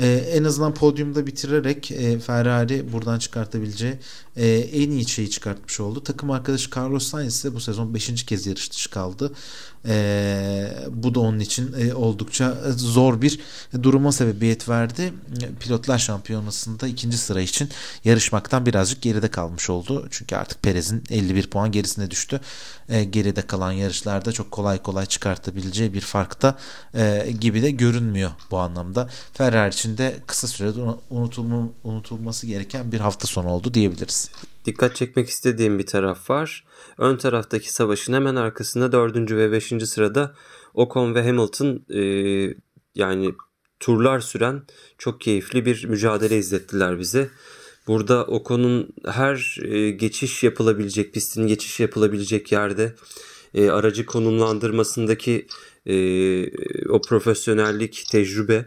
Ee, 0.00 0.06
en 0.06 0.44
azından 0.44 0.74
podyumda 0.74 1.26
bitirerek 1.26 1.90
e, 1.90 2.18
Ferrari 2.18 2.92
buradan 2.92 3.18
çıkartabileceği 3.18 3.94
e, 4.36 4.48
en 4.48 4.90
iyi 4.90 5.08
şeyi 5.08 5.30
çıkartmış 5.30 5.80
oldu. 5.80 6.02
Takım 6.04 6.30
arkadaşı 6.30 6.70
Carlos 6.76 7.06
Sainz 7.06 7.34
ise 7.34 7.54
bu 7.54 7.60
sezon 7.60 7.94
5. 7.94 8.26
kez 8.26 8.46
yarış 8.46 8.72
dışı 8.72 8.90
kaldı. 8.90 9.32
E, 9.88 10.72
bu 10.90 11.14
da 11.14 11.20
onun 11.20 11.40
için 11.40 11.72
e, 11.78 11.94
oldukça 11.94 12.56
zor 12.76 13.22
bir 13.22 13.40
duruma 13.82 14.12
sebebiyet 14.12 14.68
verdi. 14.68 15.12
Pilotlar 15.60 15.98
şampiyonasında 15.98 16.88
ikinci 16.88 17.18
sıra 17.18 17.40
için 17.40 17.68
yarışmaktan 18.04 18.66
birazcık 18.66 19.02
geride 19.02 19.30
kalmış 19.30 19.70
oldu. 19.70 20.08
Çünkü 20.10 20.36
artık 20.36 20.62
Perez'in 20.62 21.04
51 21.10 21.50
puan 21.50 21.72
gerisine 21.72 22.10
düştü. 22.10 22.40
E, 22.88 23.04
geride 23.04 23.42
kalan 23.42 23.72
yarışlarda 23.72 24.32
çok 24.32 24.50
kolay 24.50 24.82
kolay 24.82 25.06
çıkartabileceği 25.06 25.94
bir 25.94 26.00
farkta 26.00 26.58
e, 26.94 27.32
gibi 27.40 27.62
de 27.62 27.70
görünmüyor 27.70 28.30
bu 28.50 28.58
anlamda. 28.58 29.08
Ferrari 29.32 29.74
için 29.74 29.89
de 29.98 30.16
kısa 30.26 30.46
sürede 30.46 30.80
unutulma, 31.10 31.68
unutulması 31.84 32.46
gereken 32.46 32.92
bir 32.92 33.00
hafta 33.00 33.26
sonu 33.26 33.48
oldu 33.48 33.74
diyebiliriz. 33.74 34.30
dikkat 34.64 34.96
çekmek 34.96 35.28
istediğim 35.28 35.78
bir 35.78 35.86
taraf 35.86 36.30
var. 36.30 36.64
Ön 36.98 37.16
taraftaki 37.16 37.72
savaşın 37.72 38.12
hemen 38.12 38.36
arkasında 38.36 38.92
4. 38.92 39.30
ve 39.30 39.52
5. 39.52 39.72
sırada 39.84 40.34
Ocon 40.74 41.14
ve 41.14 41.26
Hamilton 41.26 41.84
e, 41.90 42.02
yani 42.94 43.34
turlar 43.80 44.20
süren 44.20 44.62
çok 44.98 45.20
keyifli 45.20 45.66
bir 45.66 45.84
mücadele 45.84 46.38
izlettiler 46.38 46.98
bize. 46.98 47.30
Burada 47.86 48.24
Ocon'un 48.24 48.88
her 49.06 49.58
e, 49.64 49.90
geçiş 49.90 50.42
yapılabilecek, 50.42 51.14
pistin 51.14 51.46
geçiş 51.46 51.80
yapılabilecek 51.80 52.52
yerde 52.52 52.94
e, 53.54 53.70
aracı 53.70 54.06
konumlandırmasındaki 54.06 55.46
e, 55.86 55.94
o 56.88 57.00
profesyonellik, 57.00 58.04
tecrübe 58.10 58.64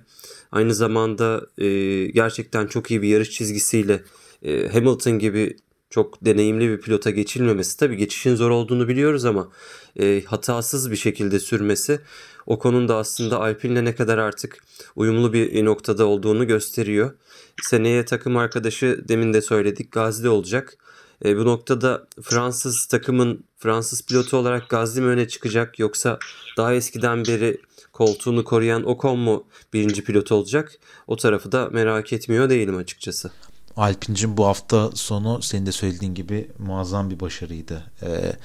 aynı 0.54 0.74
zamanda 0.74 1.42
e, 1.58 1.68
gerçekten 2.06 2.68
çok 2.68 2.92
iyi 2.92 3.02
bir 3.02 3.08
yarış 3.08 3.32
çizgisiyle 3.32 4.04
e, 4.44 4.68
Hamilton 4.68 5.20
gibi 5.20 5.58
çok 5.90 6.26
deneyimli 6.26 6.70
bir 6.70 6.82
pilota 6.82 7.10
geçilmemesi 7.10 7.78
tabii 7.78 7.98
geçişin 7.98 8.36
zor 8.36 8.50
olduğunu 8.50 8.88
biliyoruz 8.88 9.26
ama 9.26 9.50
e, 10.00 10.24
hatasız 10.26 10.92
bir 10.92 10.96
şekilde 10.96 11.40
sürmesi 11.40 12.00
o 12.46 12.60
konuda 12.60 12.96
aslında 12.96 13.40
Alpine'le 13.40 13.86
ne 13.86 13.96
kadar 13.96 14.18
artık 14.18 14.64
uyumlu 14.96 15.34
bir 15.34 15.66
noktada 15.66 16.06
olduğunu 16.06 16.48
gösteriyor. 16.48 17.12
Seneye 17.62 18.06
takım 18.06 18.38
arkadaşı 18.38 19.06
demin 19.08 19.34
de 19.34 19.42
söyledik 19.42 19.92
Gazli 19.92 20.30
olacak. 20.30 20.78
E, 21.26 21.38
bu 21.38 21.46
noktada 21.46 22.08
Fransız 22.22 22.86
takımın 22.86 23.44
Fransız 23.58 24.06
pilotu 24.06 24.38
olarak 24.38 24.70
Gazli 24.70 25.02
mi 25.02 25.08
öne 25.08 25.28
çıkacak 25.28 25.80
yoksa 25.80 26.20
daha 26.58 26.74
eskiden 26.74 27.26
beri 27.26 27.62
koltuğunu 27.94 28.44
koruyan 28.44 28.84
Ocon 28.84 29.20
mu 29.20 29.44
birinci 29.74 30.04
pilot 30.04 30.32
olacak? 30.32 30.80
O 31.08 31.16
tarafı 31.16 31.52
da 31.52 31.70
merak 31.70 32.14
etmiyor 32.14 32.50
değilim 32.50 32.78
açıkçası. 32.78 33.32
Alpinc'in 33.78 34.38
bu 34.38 34.46
hafta 34.46 34.92
sonu 34.92 35.42
senin 35.42 35.66
de 35.66 35.72
söylediğin 35.72 36.14
gibi 36.14 36.52
muazzam 36.60 37.10
bir 37.10 37.20
başarıydı. 37.20 37.92
Ee, 38.02 38.36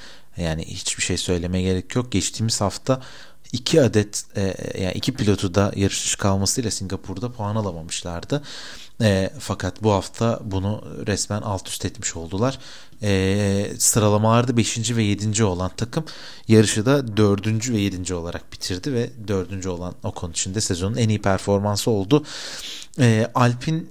yani 0.43 0.65
hiçbir 0.65 1.03
şey 1.03 1.17
söylemeye 1.17 1.65
gerek 1.65 1.97
yok. 1.97 2.13
Geçtiğimiz 2.13 2.61
hafta 2.61 3.03
iki 3.53 3.83
adet 3.83 4.25
e, 4.37 4.55
yani 4.83 4.93
iki 4.95 5.15
pilotu 5.15 5.55
da 5.55 5.73
yarış 5.77 6.05
dışı 6.05 6.19
kalmasıyla 6.19 6.71
Singapur'da 6.71 7.33
puan 7.33 7.57
alamamışlardı. 7.57 8.43
E, 9.03 9.31
fakat 9.39 9.83
bu 9.83 9.93
hafta 9.93 10.41
bunu 10.45 10.85
resmen 11.07 11.43
alt 11.43 11.69
üst 11.69 11.85
etmiş 11.85 12.17
oldular. 12.17 12.59
E, 13.03 13.73
sıralamalarda 13.79 14.57
5. 14.57 14.97
ve 14.97 15.03
7. 15.03 15.45
olan 15.45 15.71
takım 15.77 16.05
yarışı 16.49 16.87
da 16.87 17.17
4. 17.17 17.71
ve 17.71 17.81
7. 17.81 18.15
olarak 18.15 18.53
bitirdi 18.53 18.93
ve 18.93 19.11
4. 19.29 19.67
olan 19.67 19.95
o 20.03 20.13
konu 20.13 20.31
içinde 20.31 20.61
sezonun 20.61 20.97
en 20.97 21.09
iyi 21.09 21.23
performansı 21.23 21.91
oldu. 21.91 22.25
E, 23.01 23.31
Alpin 23.35 23.91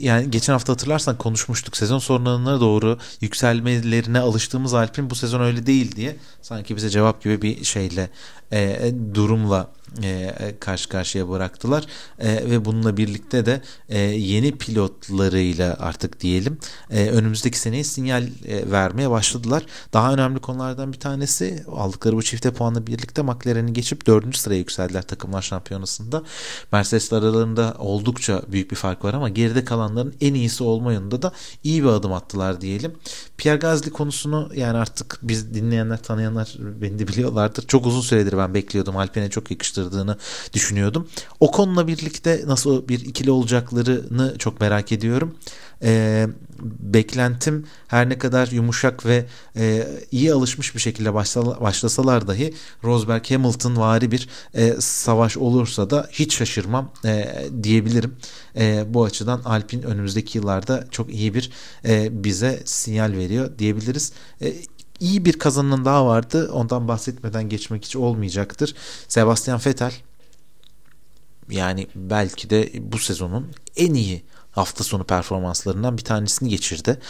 yani 0.00 0.30
geçen 0.30 0.52
hafta 0.52 0.72
hatırlarsan 0.72 1.18
konuşmuştuk 1.18 1.76
sezon 1.76 1.98
sonlarına 1.98 2.60
doğru 2.60 2.98
yükselmelerine 3.20 4.20
alıştığımız 4.20 4.74
Alpin 4.74 5.10
bu 5.10 5.14
sezon 5.14 5.40
öyle 5.40 5.66
değil 5.66 5.96
diye 5.96 6.16
sanki 6.42 6.76
bize 6.76 6.90
cevap 6.90 7.22
gibi 7.22 7.42
bir 7.42 7.64
şeyle 7.64 8.10
e, 8.52 8.92
durumla 9.14 9.70
e, 10.02 10.34
karşı 10.60 10.88
karşıya 10.88 11.28
bıraktılar 11.28 11.86
e, 12.18 12.50
ve 12.50 12.64
bununla 12.64 12.96
birlikte 12.96 13.46
de 13.46 13.62
e, 13.88 13.98
yeni 13.98 14.58
pilotlarıyla 14.58 15.76
artık 15.80 16.20
diyelim 16.20 16.58
e, 16.90 17.08
önümüzdeki 17.08 17.58
seneye 17.58 17.84
sinyal 17.84 18.22
e, 18.22 18.70
vermeye 18.70 19.10
başladılar. 19.10 19.66
Daha 19.92 20.14
önemli 20.14 20.38
konulardan 20.38 20.92
bir 20.92 21.00
tanesi 21.00 21.64
aldıkları 21.72 22.16
bu 22.16 22.22
çifte 22.22 22.52
puanla 22.52 22.86
birlikte 22.86 23.22
McLaren'i 23.22 23.72
geçip 23.72 24.06
dördüncü 24.06 24.38
sıraya 24.38 24.58
yükseldiler 24.58 25.02
takımlar 25.02 25.42
şampiyonasında. 25.42 26.22
Mercedes 26.72 27.12
aralarında 27.12 27.74
oldukça 27.78 28.42
büyük 28.48 28.70
bir 28.70 28.76
fark 28.76 29.04
var 29.04 29.14
ama 29.14 29.28
geride 29.28 29.64
kalanların 29.64 30.14
en 30.20 30.34
iyisi 30.34 30.64
olma 30.64 30.92
yönünde 30.92 31.22
de 31.22 31.30
iyi 31.64 31.82
bir 31.82 31.88
adım 31.88 32.12
attılar 32.12 32.60
diyelim. 32.60 32.94
Pierre 33.36 33.58
Gasly 33.58 33.90
konusunu 33.90 34.50
yani 34.54 34.78
artık 34.78 35.18
biz 35.22 35.54
dinleyenler 35.54 36.02
tanıyanlar 36.02 36.56
beni 36.58 36.98
de 36.98 37.08
biliyorlardır. 37.08 37.66
Çok 37.66 37.86
uzun 37.86 38.00
süredir 38.00 38.38
ben 38.38 38.54
bekliyordum. 38.54 38.96
Alpine'e 38.96 39.30
çok 39.30 39.50
yakıştırdığını 39.84 40.16
düşünüyordum. 40.52 41.08
O 41.40 41.50
konuyla 41.50 41.86
birlikte 41.86 42.42
nasıl 42.46 42.88
bir 42.88 43.00
ikili 43.00 43.30
olacaklarını 43.30 44.38
çok 44.38 44.60
merak 44.60 44.92
ediyorum. 44.92 45.34
Ee, 45.82 46.28
beklentim 46.80 47.66
her 47.88 48.08
ne 48.08 48.18
kadar 48.18 48.48
yumuşak 48.48 49.06
ve 49.06 49.26
e, 49.56 49.86
iyi 50.10 50.32
alışmış 50.32 50.74
bir 50.74 50.80
şekilde 50.80 51.14
başla, 51.14 51.60
başlasalar 51.60 52.28
dahi 52.28 52.54
Rosberg 52.84 53.30
Hamilton 53.30 53.76
vari 53.76 54.10
bir 54.10 54.28
e, 54.54 54.74
savaş 54.80 55.36
olursa 55.36 55.90
da 55.90 56.08
hiç 56.12 56.34
şaşırmam 56.34 56.92
e, 57.04 57.44
diyebilirim. 57.62 58.16
E, 58.56 58.84
bu 58.88 59.04
açıdan 59.04 59.40
Alpin 59.44 59.82
önümüzdeki 59.82 60.38
yıllarda 60.38 60.86
çok 60.90 61.10
iyi 61.14 61.34
bir 61.34 61.50
e, 61.84 62.24
bize 62.24 62.62
sinyal 62.64 63.12
veriyor 63.12 63.58
diyebiliriz. 63.58 64.12
E, 64.42 64.54
iyi 65.04 65.24
bir 65.24 65.38
kazanın 65.38 65.84
daha 65.84 66.06
vardı. 66.06 66.50
Ondan 66.52 66.88
bahsetmeden 66.88 67.48
geçmek 67.48 67.84
hiç 67.84 67.96
olmayacaktır. 67.96 68.74
Sebastian 69.08 69.60
Vettel 69.66 69.92
yani 71.50 71.86
belki 71.94 72.50
de 72.50 72.70
bu 72.92 72.98
sezonun 72.98 73.52
en 73.76 73.94
iyi 73.94 74.24
hafta 74.52 74.84
sonu 74.84 75.04
performanslarından 75.04 75.98
bir 75.98 76.04
tanesini 76.04 76.48
geçirdi. 76.48 77.00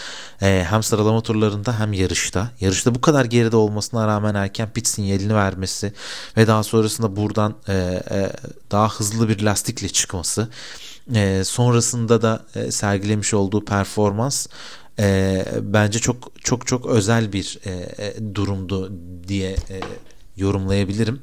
Ee, 0.42 0.66
hem 0.70 0.82
sıralama 0.82 1.20
turlarında 1.20 1.80
hem 1.80 1.92
yarışta. 1.92 2.50
Yarışta 2.60 2.94
bu 2.94 3.00
kadar 3.00 3.24
geride 3.24 3.56
olmasına 3.56 4.06
rağmen 4.06 4.34
erken 4.34 4.70
pit 4.72 4.86
sinyalini 4.86 5.34
vermesi 5.34 5.92
ve 6.36 6.46
daha 6.46 6.62
sonrasında 6.62 7.16
buradan 7.16 7.54
e, 7.68 7.72
e, 8.10 8.32
daha 8.70 8.88
hızlı 8.88 9.28
bir 9.28 9.42
lastikle 9.42 9.88
çıkması. 9.88 10.48
E, 11.14 11.44
sonrasında 11.44 12.22
da 12.22 12.44
e, 12.54 12.70
sergilemiş 12.70 13.34
olduğu 13.34 13.64
performans 13.64 14.46
e, 14.98 15.44
bence 15.62 15.98
çok 15.98 16.32
çok 16.44 16.66
çok 16.66 16.86
özel 16.86 17.32
bir 17.32 17.58
e, 17.66 17.70
e 17.70 18.34
durumdu 18.34 18.92
diye 19.28 19.50
e, 19.50 19.80
yorumlayabilirim. 20.36 21.20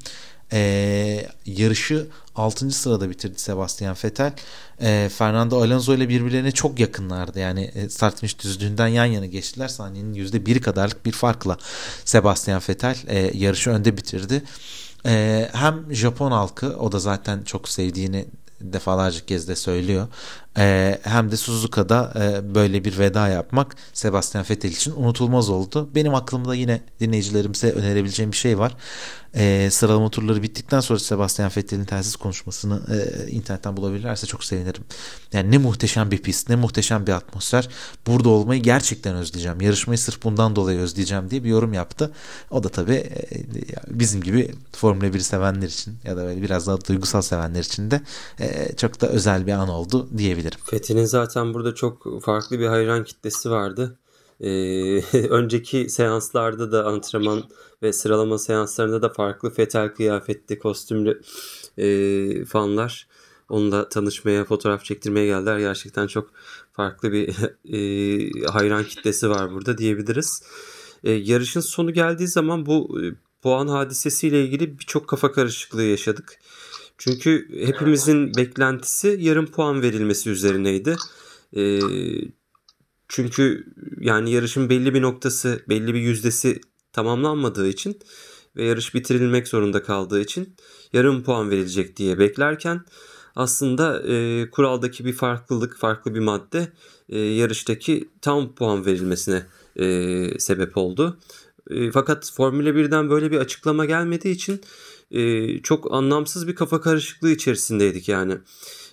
E, 0.53 1.27
yarışı 1.45 2.07
6. 2.35 2.71
sırada 2.71 3.09
bitirdi 3.09 3.39
Sebastian 3.39 3.95
Vettel. 4.03 4.33
E, 4.81 5.09
Fernando 5.17 5.61
Alonso 5.61 5.93
ile 5.93 6.09
birbirlerine 6.09 6.51
çok 6.51 6.79
yakınlardı. 6.79 7.39
Yani 7.39 7.71
e, 7.75 7.89
start 7.89 8.19
finish 8.19 8.39
düzlüğünden 8.39 8.87
yan 8.87 9.05
yana 9.05 9.25
geçtiler. 9.25 9.67
Saniyenin 9.67 10.13
%1 10.13 10.59
kadarlık 10.59 11.05
bir 11.05 11.11
farkla 11.11 11.57
Sebastian 12.05 12.61
Vettel 12.69 12.97
e, 13.07 13.37
yarışı 13.37 13.69
önde 13.69 13.97
bitirdi. 13.97 14.43
E, 15.05 15.49
hem 15.53 15.95
Japon 15.95 16.31
halkı 16.31 16.77
o 16.77 16.91
da 16.91 16.99
zaten 16.99 17.43
çok 17.43 17.69
sevdiğini 17.69 18.25
defalarca 18.61 19.25
kez 19.25 19.47
de 19.47 19.55
söylüyor. 19.55 20.07
E, 20.57 20.99
hem 21.03 21.31
de 21.31 21.37
Suzuka'da 21.37 22.13
e, 22.15 22.55
böyle 22.55 22.83
bir 22.83 22.99
veda 22.99 23.27
yapmak 23.27 23.75
Sebastian 23.93 24.45
Vettel 24.49 24.69
için 24.69 24.93
unutulmaz 24.95 25.49
oldu. 25.49 25.89
Benim 25.95 26.15
aklımda 26.15 26.55
yine 26.55 26.81
dinleyicilerimize 26.99 27.71
önerebileceğim 27.71 28.31
bir 28.31 28.37
şey 28.37 28.59
var. 28.59 28.75
E, 29.35 29.69
sıralama 29.71 30.09
turları 30.09 30.43
bittikten 30.43 30.79
sonra 30.79 30.99
Sebastian 30.99 31.51
Vettel'in 31.57 31.85
telsiz 31.85 32.15
konuşmasını 32.15 32.81
e, 32.91 33.27
internetten 33.31 33.77
bulabilirlerse 33.77 34.27
çok 34.27 34.43
sevinirim. 34.43 34.83
Yani 35.33 35.51
ne 35.51 35.57
muhteşem 35.57 36.11
bir 36.11 36.17
pist, 36.17 36.49
ne 36.49 36.55
muhteşem 36.55 37.07
bir 37.07 37.11
atmosfer. 37.11 37.69
Burada 38.07 38.29
olmayı 38.29 38.61
gerçekten 38.61 39.15
özleyeceğim. 39.15 39.61
Yarışmayı 39.61 39.97
sırf 39.97 40.23
bundan 40.23 40.55
dolayı 40.55 40.79
özleyeceğim 40.79 41.29
diye 41.29 41.43
bir 41.43 41.49
yorum 41.49 41.73
yaptı. 41.73 42.11
O 42.49 42.63
da 42.63 42.69
tabii 42.69 42.93
e, 42.93 43.23
bizim 43.87 44.23
gibi 44.23 44.51
Formula 44.71 45.13
1 45.13 45.19
sevenler 45.19 45.67
için 45.67 45.97
ya 46.03 46.17
da 46.17 46.23
böyle 46.23 46.41
biraz 46.41 46.67
daha 46.67 46.85
duygusal 46.85 47.21
sevenler 47.21 47.63
için 47.63 47.91
de 47.91 48.01
çok 48.77 49.01
da 49.01 49.07
özel 49.07 49.47
bir 49.47 49.51
an 49.51 49.69
oldu 49.69 50.09
diyebilirim 50.17 50.40
diyebilirim. 50.41 50.59
Fethi'nin 50.65 51.05
zaten 51.05 51.53
burada 51.53 51.75
çok 51.75 52.23
farklı 52.23 52.59
bir 52.59 52.67
hayran 52.67 53.03
kitlesi 53.03 53.49
vardı. 53.49 53.99
Ee, 54.39 54.47
önceki 55.29 55.89
seanslarda 55.89 56.71
da 56.71 56.85
antrenman 56.85 57.43
ve 57.83 57.93
sıralama 57.93 58.37
seanslarında 58.37 59.01
da 59.01 59.09
farklı 59.09 59.49
fetel 59.49 59.93
kıyafetli 59.93 60.59
kostümlü 60.59 61.21
e, 61.77 62.45
fanlar 62.45 63.07
onunla 63.49 63.89
tanışmaya, 63.89 64.45
fotoğraf 64.45 64.85
çektirmeye 64.85 65.25
geldiler. 65.25 65.59
Gerçekten 65.59 66.07
çok 66.07 66.31
farklı 66.73 67.11
bir 67.11 67.29
e, 67.73 68.47
hayran 68.47 68.83
kitlesi 68.83 69.29
var 69.29 69.51
burada 69.51 69.77
diyebiliriz. 69.77 70.43
E, 71.03 71.11
yarışın 71.11 71.61
sonu 71.61 71.93
geldiği 71.93 72.27
zaman 72.27 72.65
bu 72.65 73.01
e, 73.01 73.03
puan 73.41 73.67
hadisesiyle 73.67 74.43
ilgili 74.43 74.79
birçok 74.79 75.07
kafa 75.07 75.31
karışıklığı 75.31 75.83
yaşadık. 75.83 76.39
Çünkü 77.03 77.47
hepimizin 77.65 78.35
beklentisi 78.35 79.17
yarım 79.19 79.45
puan 79.45 79.81
verilmesi 79.81 80.29
üzerineydi. 80.29 80.95
E, 81.55 81.79
çünkü 83.07 83.65
yani 83.99 84.31
yarışın 84.31 84.69
belli 84.69 84.93
bir 84.93 85.01
noktası, 85.01 85.63
belli 85.69 85.93
bir 85.93 85.99
yüzdesi 85.99 86.61
tamamlanmadığı 86.93 87.67
için 87.67 87.99
ve 88.55 88.65
yarış 88.65 88.93
bitirilmek 88.93 89.47
zorunda 89.47 89.83
kaldığı 89.83 90.21
için 90.21 90.55
yarım 90.93 91.23
puan 91.23 91.51
verilecek 91.51 91.97
diye 91.97 92.19
beklerken 92.19 92.81
aslında 93.35 94.01
e, 94.01 94.49
kuraldaki 94.49 95.05
bir 95.05 95.13
farklılık, 95.13 95.77
farklı 95.77 96.15
bir 96.15 96.19
madde 96.19 96.71
e, 97.09 97.19
yarıştaki 97.19 98.09
tam 98.21 98.55
puan 98.55 98.85
verilmesine 98.85 99.45
e, 99.75 100.39
sebep 100.39 100.77
oldu. 100.77 101.17
E, 101.71 101.91
fakat 101.91 102.31
Formula 102.31 102.69
1'den 102.69 103.09
böyle 103.09 103.31
bir 103.31 103.37
açıklama 103.37 103.85
gelmediği 103.85 104.35
için 104.35 104.61
e, 105.11 105.59
çok 105.61 105.93
anlamsız 105.93 106.47
bir 106.47 106.55
kafa 106.55 106.81
karışıklığı 106.81 107.31
içerisindeydik 107.31 108.09
yani. 108.09 108.37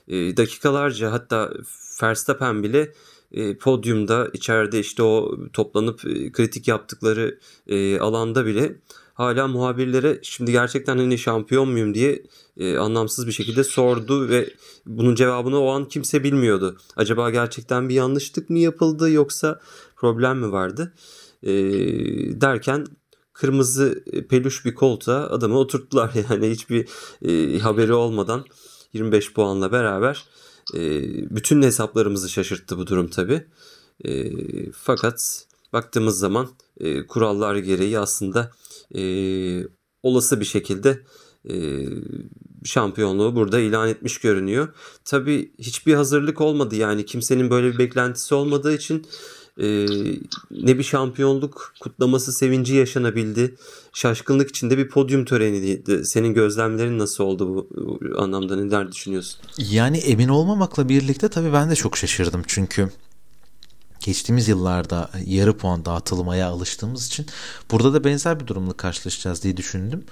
E, 0.08 0.36
dakikalarca 0.36 1.12
hatta 1.12 1.52
Verstappen 2.02 2.62
bile 2.62 2.92
e, 3.32 3.56
podyumda 3.56 4.28
içeride 4.32 4.80
işte 4.80 5.02
o 5.02 5.38
toplanıp 5.52 6.04
e, 6.04 6.32
kritik 6.32 6.68
yaptıkları 6.68 7.38
e, 7.66 7.98
alanda 7.98 8.46
bile 8.46 8.76
hala 9.14 9.48
muhabirlere 9.48 10.18
şimdi 10.22 10.52
gerçekten 10.52 10.98
hani 10.98 11.18
şampiyon 11.18 11.68
muyum 11.68 11.94
diye 11.94 12.22
e, 12.56 12.76
anlamsız 12.76 13.26
bir 13.26 13.32
şekilde 13.32 13.64
sordu 13.64 14.28
ve 14.28 14.50
bunun 14.86 15.14
cevabını 15.14 15.60
o 15.60 15.70
an 15.70 15.88
kimse 15.88 16.24
bilmiyordu. 16.24 16.78
Acaba 16.96 17.30
gerçekten 17.30 17.88
bir 17.88 17.94
yanlışlık 17.94 18.50
mı 18.50 18.58
yapıldı 18.58 19.10
yoksa 19.10 19.60
problem 19.96 20.38
mi 20.38 20.52
vardı? 20.52 20.92
E, 21.42 21.52
derken 22.40 22.86
kırmızı 23.32 24.04
peluş 24.30 24.64
bir 24.64 24.74
koltuğa 24.74 25.26
adamı 25.26 25.58
oturttular 25.58 26.12
yani 26.30 26.50
hiçbir 26.50 26.88
e, 27.22 27.58
haberi 27.58 27.92
olmadan 27.92 28.44
25 28.92 29.32
puanla 29.32 29.72
beraber 29.72 30.24
e, 30.74 30.80
bütün 31.36 31.62
hesaplarımızı 31.62 32.28
şaşırttı 32.28 32.78
bu 32.78 32.86
durum 32.86 33.08
tabi. 33.08 33.46
E, 34.04 34.32
fakat 34.72 35.46
baktığımız 35.72 36.18
zaman 36.18 36.48
e, 36.80 37.06
kurallar 37.06 37.56
gereği 37.56 37.98
aslında 37.98 38.50
e, 38.94 39.02
olası 40.02 40.40
bir 40.40 40.44
şekilde 40.44 41.02
e, 41.50 41.84
şampiyonluğu 42.64 43.36
burada 43.36 43.60
ilan 43.60 43.88
etmiş 43.88 44.18
görünüyor. 44.18 44.68
Tabi 45.04 45.52
hiçbir 45.58 45.94
hazırlık 45.94 46.40
olmadı 46.40 46.76
yani 46.76 47.06
kimsenin 47.06 47.50
böyle 47.50 47.72
bir 47.72 47.78
beklentisi 47.78 48.34
olmadığı 48.34 48.74
için 48.74 49.06
e, 49.58 49.86
ne 50.50 50.78
bir 50.78 50.82
şampiyonluk 50.82 51.74
kutlaması 51.80 52.32
sevinci 52.32 52.74
yaşanabildi. 52.74 53.54
Şaşkınlık 53.92 54.50
içinde 54.50 54.78
bir 54.78 54.88
podyum 54.88 55.24
töreniydi. 55.24 56.04
Senin 56.04 56.34
gözlemlerin 56.34 56.98
nasıl 56.98 57.24
oldu 57.24 57.48
bu, 57.48 57.68
bu 57.76 58.22
anlamda 58.22 58.56
neler 58.56 58.92
düşünüyorsun? 58.92 59.40
Yani 59.58 59.98
emin 59.98 60.28
olmamakla 60.28 60.88
birlikte 60.88 61.28
tabii 61.28 61.52
ben 61.52 61.70
de 61.70 61.74
çok 61.74 61.96
şaşırdım 61.96 62.42
çünkü 62.46 62.90
geçtiğimiz 64.00 64.48
yıllarda 64.48 65.10
yarı 65.26 65.56
puan 65.56 65.84
dağıtılmaya 65.84 66.48
alıştığımız 66.48 67.06
için 67.06 67.26
burada 67.70 67.94
da 67.94 68.04
benzer 68.04 68.40
bir 68.40 68.46
durumla 68.46 68.72
karşılaşacağız 68.72 69.42
diye 69.42 69.56
düşündüm. 69.56 70.04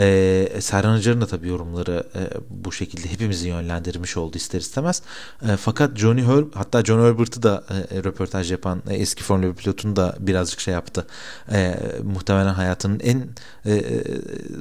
Ee, 0.00 0.48
Serhan 0.60 0.92
Acar'ın 0.92 1.20
da 1.20 1.26
tabii 1.26 1.48
yorumları 1.48 2.06
e, 2.14 2.20
bu 2.50 2.72
şekilde 2.72 3.10
hepimizi 3.10 3.48
yönlendirmiş 3.48 4.16
oldu 4.16 4.36
ister 4.36 4.60
istemez. 4.60 5.02
E, 5.48 5.56
fakat 5.56 5.96
Johnny 5.96 6.22
Her 6.22 6.44
hatta 6.54 6.84
John 6.84 7.04
Herbert'ı 7.04 7.42
da 7.42 7.64
e, 7.70 8.04
röportaj 8.04 8.52
yapan 8.52 8.82
e, 8.88 8.94
eski 8.94 9.22
Formula 9.22 9.50
1 9.50 9.54
pilotunu 9.54 9.96
da 9.96 10.16
birazcık 10.20 10.60
şey 10.60 10.74
yaptı. 10.74 11.06
E, 11.52 11.78
muhtemelen 12.02 12.54
hayatının 12.54 13.00
en 13.00 13.28
e, 13.66 14.04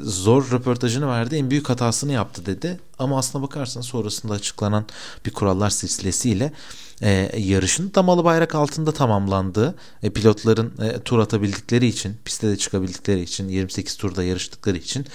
zor 0.03 0.51
röportajını 0.51 1.07
verdi. 1.07 1.35
En 1.35 1.49
büyük 1.49 1.69
hatasını 1.69 2.11
yaptı 2.11 2.45
dedi. 2.45 2.79
Ama 2.99 3.17
aslına 3.17 3.43
bakarsan 3.43 3.81
sonrasında 3.81 4.33
açıklanan 4.33 4.85
bir 5.25 5.31
kurallar 5.31 5.69
silsilesiyle 5.69 6.51
e, 7.01 7.31
yarışın 7.37 7.91
damalı 7.95 8.23
bayrak 8.23 8.55
altında 8.55 8.91
tamamlandığı 8.91 9.75
e, 10.03 10.09
pilotların 10.09 10.73
e, 10.81 10.99
tur 10.99 11.19
atabildikleri 11.19 11.87
için 11.87 12.17
piste 12.25 12.49
de 12.49 12.57
çıkabildikleri 12.57 13.21
için 13.21 13.47
28 13.49 13.95
turda 13.97 14.23
yarıştıkları 14.23 14.77
için 14.77 15.05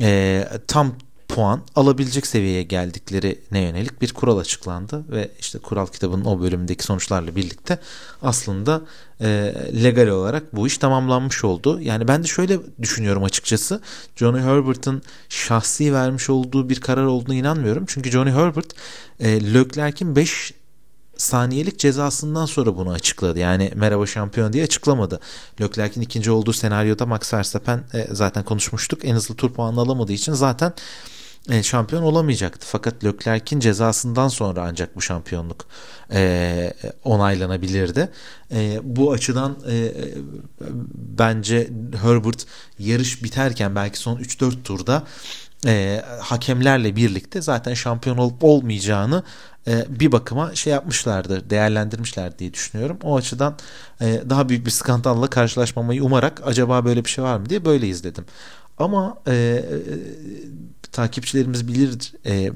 e, 0.00 0.48
tam 0.66 0.94
puan 1.34 1.62
alabilecek 1.76 2.26
seviyeye 2.26 2.62
geldiklerine 2.62 3.60
yönelik 3.60 4.02
bir 4.02 4.12
kural 4.12 4.38
açıklandı 4.38 5.04
ve 5.10 5.30
işte 5.40 5.58
kural 5.58 5.86
kitabının 5.86 6.24
o 6.24 6.40
bölümündeki 6.40 6.84
sonuçlarla 6.84 7.36
birlikte 7.36 7.78
aslında 8.22 8.82
e, 9.20 9.54
legal 9.82 10.08
olarak 10.08 10.56
bu 10.56 10.66
iş 10.66 10.78
tamamlanmış 10.78 11.44
oldu. 11.44 11.80
Yani 11.80 12.08
ben 12.08 12.22
de 12.22 12.26
şöyle 12.26 12.58
düşünüyorum 12.82 13.24
açıkçası. 13.24 13.80
Johnny 14.16 14.40
Herbert'ın 14.40 15.02
şahsi 15.28 15.94
vermiş 15.94 16.30
olduğu 16.30 16.68
bir 16.68 16.80
karar 16.80 17.04
olduğunu 17.04 17.34
inanmıyorum. 17.34 17.84
Çünkü 17.86 18.10
Johnny 18.10 18.30
Herbert 18.30 18.74
e, 19.20 19.54
Leclerc'in 19.54 20.16
5 20.16 20.52
saniyelik 21.20 21.78
cezasından 21.78 22.46
sonra 22.46 22.76
bunu 22.76 22.90
açıkladı. 22.90 23.38
Yani 23.38 23.72
merhaba 23.74 24.06
şampiyon 24.06 24.52
diye 24.52 24.64
açıklamadı. 24.64 25.20
Leclerc'in 25.60 26.00
ikinci 26.00 26.30
olduğu 26.30 26.52
senaryoda 26.52 27.06
Max 27.06 27.34
Verstappen 27.34 27.84
e, 27.94 28.08
zaten 28.10 28.44
konuşmuştuk. 28.44 29.04
En 29.04 29.14
hızlı 29.14 29.34
tur 29.34 29.52
puanı 29.52 29.80
alamadığı 29.80 30.12
için 30.12 30.32
zaten 30.32 30.72
e, 31.48 31.62
şampiyon 31.62 32.02
olamayacaktı. 32.02 32.66
Fakat 32.66 33.04
Leclerc'in 33.04 33.60
cezasından 33.60 34.28
sonra 34.28 34.62
ancak 34.68 34.96
bu 34.96 35.00
şampiyonluk 35.00 35.66
e, 36.12 36.72
onaylanabilirdi. 37.04 38.08
E, 38.52 38.80
bu 38.82 39.12
açıdan 39.12 39.56
e, 39.70 39.92
bence 40.94 41.70
Herbert 42.02 42.46
yarış 42.78 43.24
biterken 43.24 43.74
belki 43.74 43.98
son 43.98 44.18
3-4 44.18 44.62
turda 44.62 45.04
e, 45.66 46.04
hakemlerle 46.20 46.96
birlikte 46.96 47.42
zaten 47.42 47.74
şampiyon 47.74 48.18
olup 48.18 48.44
olmayacağını 48.44 49.22
e, 49.68 49.84
bir 49.88 50.12
bakıma 50.12 50.54
şey 50.54 50.72
yapmışlardır, 50.72 51.50
değerlendirmişler 51.50 52.38
diye 52.38 52.54
düşünüyorum. 52.54 52.98
O 53.02 53.16
açıdan 53.16 53.56
e, 54.00 54.22
daha 54.30 54.48
büyük 54.48 54.66
bir 54.66 54.70
skandalla 54.70 55.26
karşılaşmamayı 55.26 56.04
umarak 56.04 56.42
acaba 56.44 56.84
böyle 56.84 57.04
bir 57.04 57.10
şey 57.10 57.24
var 57.24 57.38
mı 57.38 57.48
diye 57.48 57.64
böyle 57.64 57.88
izledim. 57.88 58.24
Ama 58.78 59.18
e, 59.26 59.32
e, 59.32 59.64
takipçilerimiz 60.92 61.68
bilir 61.68 62.12
e, 62.24 62.34
e, 62.34 62.52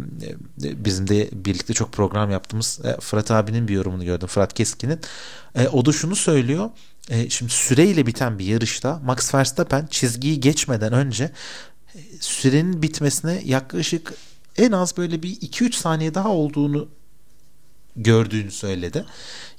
bizim 0.84 1.08
de 1.08 1.28
birlikte 1.32 1.74
çok 1.74 1.92
program 1.92 2.30
yaptığımız 2.30 2.80
e, 2.84 3.00
Fırat 3.00 3.30
abinin 3.30 3.68
bir 3.68 3.74
yorumunu 3.74 4.04
gördüm. 4.04 4.28
Fırat 4.28 4.52
Keskin'in. 4.52 5.00
E, 5.54 5.68
o 5.68 5.86
da 5.86 5.92
şunu 5.92 6.16
söylüyor. 6.16 6.70
E, 7.10 7.30
şimdi 7.30 7.52
süreyle 7.52 8.06
biten 8.06 8.38
bir 8.38 8.44
yarışta 8.44 9.00
Max 9.04 9.34
Verstappen 9.34 9.86
çizgiyi 9.86 10.40
geçmeden 10.40 10.92
önce 10.92 11.30
sürenin 12.20 12.82
bitmesine 12.82 13.42
yaklaşık 13.44 14.14
en 14.56 14.72
az 14.72 14.96
böyle 14.96 15.22
bir 15.22 15.36
2-3 15.36 15.72
saniye 15.72 16.14
daha 16.14 16.28
olduğunu 16.28 16.88
gördüğünü 17.96 18.50
söyledi. 18.50 19.04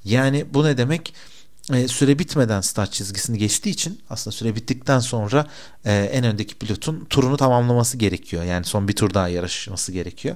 Yani 0.04 0.46
bu 0.54 0.66
ne 0.66 0.78
demek? 0.78 1.14
E, 1.74 1.88
süre 1.88 2.20
bitmeden 2.20 2.62
start 2.62 2.92
çizgisini 2.92 3.38
geçtiği 3.38 3.70
için 3.70 4.02
aslında 4.10 4.36
süre 4.36 4.56
bittikten 4.56 5.00
sonra 5.00 5.48
e, 5.86 5.94
en 5.94 6.24
öndeki 6.24 6.56
pilotun 6.56 7.06
turunu 7.10 7.38
tamamlaması 7.38 7.98
gerekiyor. 7.98 8.44
Yani 8.44 8.66
son 8.66 8.88
bir 8.88 8.96
tur 8.96 9.14
daha 9.14 9.28
yarışması 9.28 9.92
gerekiyor. 9.92 10.36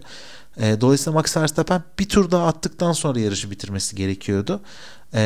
E, 0.57 0.81
dolayısıyla 0.81 1.11
Max 1.19 1.37
Verstappen 1.37 1.83
bir 1.99 2.09
tur 2.09 2.31
daha 2.31 2.47
attıktan 2.47 2.91
sonra 2.91 3.19
yarışı 3.19 3.51
bitirmesi 3.51 3.95
gerekiyordu. 3.95 4.61
E, 5.13 5.21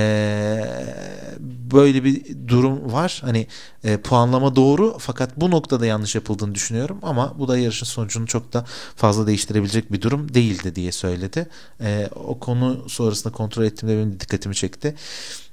böyle 1.73 2.03
bir 2.03 2.23
durum 2.47 2.93
var. 2.93 3.21
Hani 3.25 3.47
e, 3.83 3.97
puanlama 3.97 4.55
doğru 4.55 4.97
fakat 4.99 5.37
bu 5.37 5.51
noktada 5.51 5.85
yanlış 5.85 6.15
yapıldığını 6.15 6.55
düşünüyorum 6.55 6.99
ama 7.01 7.35
bu 7.39 7.47
da 7.47 7.57
yarışın 7.57 7.85
sonucunu 7.85 8.27
çok 8.27 8.53
da 8.53 8.65
fazla 8.95 9.27
değiştirebilecek 9.27 9.91
bir 9.91 10.01
durum 10.01 10.33
değildi 10.33 10.75
diye 10.75 10.91
söyledi. 10.91 11.47
E, 11.81 12.09
o 12.15 12.39
konu 12.39 12.89
sonrasında 12.89 13.33
kontrol 13.33 13.63
ettiğimde 13.63 13.97
benim 13.97 14.19
dikkatimi 14.19 14.55
çekti. 14.55 14.95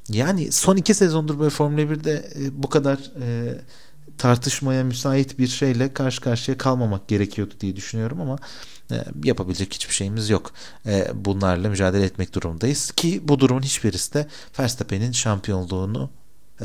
Yani 0.09 0.53
son 0.53 0.77
iki 0.77 0.95
sezondur 0.95 1.39
böyle 1.39 1.51
Formula 1.51 1.81
1'de 1.81 2.31
e, 2.37 2.63
bu 2.63 2.69
kadar 2.69 2.99
e, 3.23 3.55
tartışmaya 4.19 4.85
müsait 4.85 5.39
bir 5.39 5.47
şeyle 5.47 5.95
karşı 5.95 6.21
karşıya 6.21 6.59
kalmamak 6.59 7.09
gerekiyordu 7.09 7.55
diye 7.61 7.77
düşünüyorum 7.77 8.21
ama 8.21 8.39
e, 8.91 9.05
yapabilecek 9.25 9.75
hiçbir 9.75 9.95
şeyimiz 9.95 10.31
yok. 10.31 10.53
E, 10.87 11.09
bunlarla 11.15 11.69
mücadele 11.69 12.05
etmek 12.05 12.35
durumundayız 12.35 12.91
ki 12.91 13.21
bu 13.25 13.41
durumun 13.41 13.63
hiçbirisi 13.63 14.15
de 14.15 14.29
Verstappen'in 14.59 15.13
şampiyonluğunu 15.13 16.11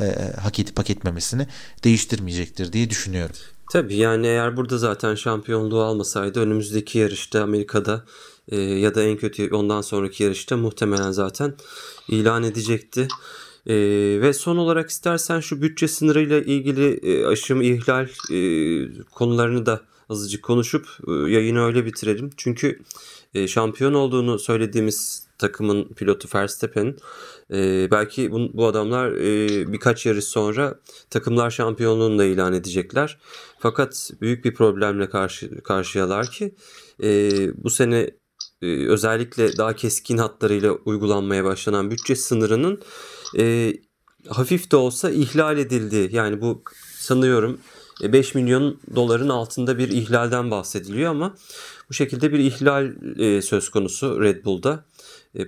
e, 0.00 0.32
hak 0.40 0.58
edip 0.58 0.78
hak 0.78 0.90
etmemesini 0.90 1.46
değiştirmeyecektir 1.84 2.72
diye 2.72 2.90
düşünüyorum. 2.90 3.36
Tabii 3.72 3.96
yani 3.96 4.26
eğer 4.26 4.56
burada 4.56 4.78
zaten 4.78 5.14
şampiyonluğu 5.14 5.82
almasaydı 5.82 6.40
önümüzdeki 6.40 6.98
yarışta 6.98 7.42
Amerika'da 7.42 8.04
e, 8.48 8.56
ya 8.56 8.94
da 8.94 9.02
en 9.02 9.16
kötü 9.16 9.54
ondan 9.54 9.80
sonraki 9.80 10.22
yarışta 10.22 10.56
muhtemelen 10.56 11.10
zaten 11.10 11.54
ilan 12.08 12.42
edecekti. 12.42 13.08
E, 13.66 13.74
ve 14.20 14.32
son 14.32 14.56
olarak 14.56 14.90
istersen 14.90 15.40
şu 15.40 15.62
bütçe 15.62 15.88
sınırıyla 15.88 16.38
ilgili 16.38 17.00
e, 17.02 17.26
aşım 17.26 17.62
ihlal 17.62 18.08
e, 18.32 18.38
konularını 19.04 19.66
da 19.66 19.80
azıcık 20.08 20.42
konuşup 20.42 20.86
e, 21.08 21.12
yayını 21.12 21.64
öyle 21.64 21.86
bitirelim. 21.86 22.30
Çünkü 22.36 22.78
e, 23.34 23.48
şampiyon 23.48 23.94
olduğunu 23.94 24.38
söylediğimiz 24.38 25.26
takımın 25.38 25.84
pilotu 25.84 26.28
Verstappen 26.34 26.96
e, 27.52 27.88
belki 27.90 28.32
bu, 28.32 28.50
bu 28.54 28.66
adamlar 28.66 29.12
e, 29.12 29.72
birkaç 29.72 30.06
yarış 30.06 30.24
sonra 30.24 30.80
takımlar 31.10 31.50
şampiyonluğunu 31.50 32.18
da 32.18 32.24
ilan 32.24 32.52
edecekler. 32.52 33.18
Fakat 33.58 34.10
büyük 34.20 34.44
bir 34.44 34.54
problemle 34.54 35.08
karşı 35.08 35.62
karşıyalar 35.62 36.30
ki 36.30 36.54
e, 37.02 37.30
bu 37.64 37.70
sene 37.70 38.10
özellikle 38.62 39.56
daha 39.56 39.76
keskin 39.76 40.18
hatlarıyla 40.18 40.72
uygulanmaya 40.72 41.44
başlanan 41.44 41.90
bütçe 41.90 42.16
sınırının 42.16 42.82
e, 43.38 43.72
hafif 44.28 44.70
de 44.70 44.76
olsa 44.76 45.10
ihlal 45.10 45.58
edildi. 45.58 46.08
Yani 46.12 46.40
bu 46.40 46.62
sanıyorum 46.98 47.60
5 48.02 48.34
e, 48.34 48.38
milyon 48.38 48.80
doların 48.96 49.28
altında 49.28 49.78
bir 49.78 49.88
ihlalden 49.88 50.50
bahsediliyor 50.50 51.10
ama 51.10 51.36
bu 51.88 51.94
şekilde 51.94 52.32
bir 52.32 52.38
ihlal 52.38 52.92
e, 53.18 53.42
söz 53.42 53.68
konusu 53.68 54.22
Red 54.22 54.44
Bull'da. 54.44 54.84
E, 55.34 55.46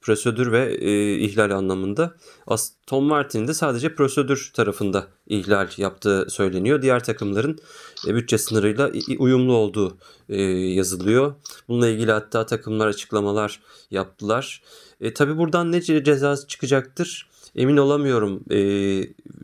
prosedür 0.00 0.52
ve 0.52 0.74
e, 0.74 1.14
ihlal 1.18 1.50
anlamında. 1.50 2.14
Aston 2.46 3.04
Martin 3.04 3.48
de 3.48 3.54
sadece 3.54 3.94
prosedür 3.94 4.50
tarafında 4.54 5.06
ihlal 5.26 5.68
yaptığı 5.76 6.26
söyleniyor. 6.30 6.82
Diğer 6.82 7.04
takımların 7.04 7.58
e, 8.06 8.14
bütçe 8.14 8.38
sınırıyla 8.38 8.90
uyumlu 9.18 9.54
olduğu 9.54 9.96
e, 10.28 10.42
yazılıyor. 10.52 11.34
Bununla 11.68 11.88
ilgili 11.88 12.12
hatta 12.12 12.46
takımlar 12.46 12.86
açıklamalar 12.86 13.60
yaptılar. 13.90 14.62
E, 15.00 15.14
tabii 15.14 15.38
buradan 15.38 15.72
ne 15.72 15.82
ceza 15.82 16.36
çıkacaktır? 16.36 17.30
Emin 17.56 17.76
olamıyorum. 17.76 18.44
E, 18.50 18.60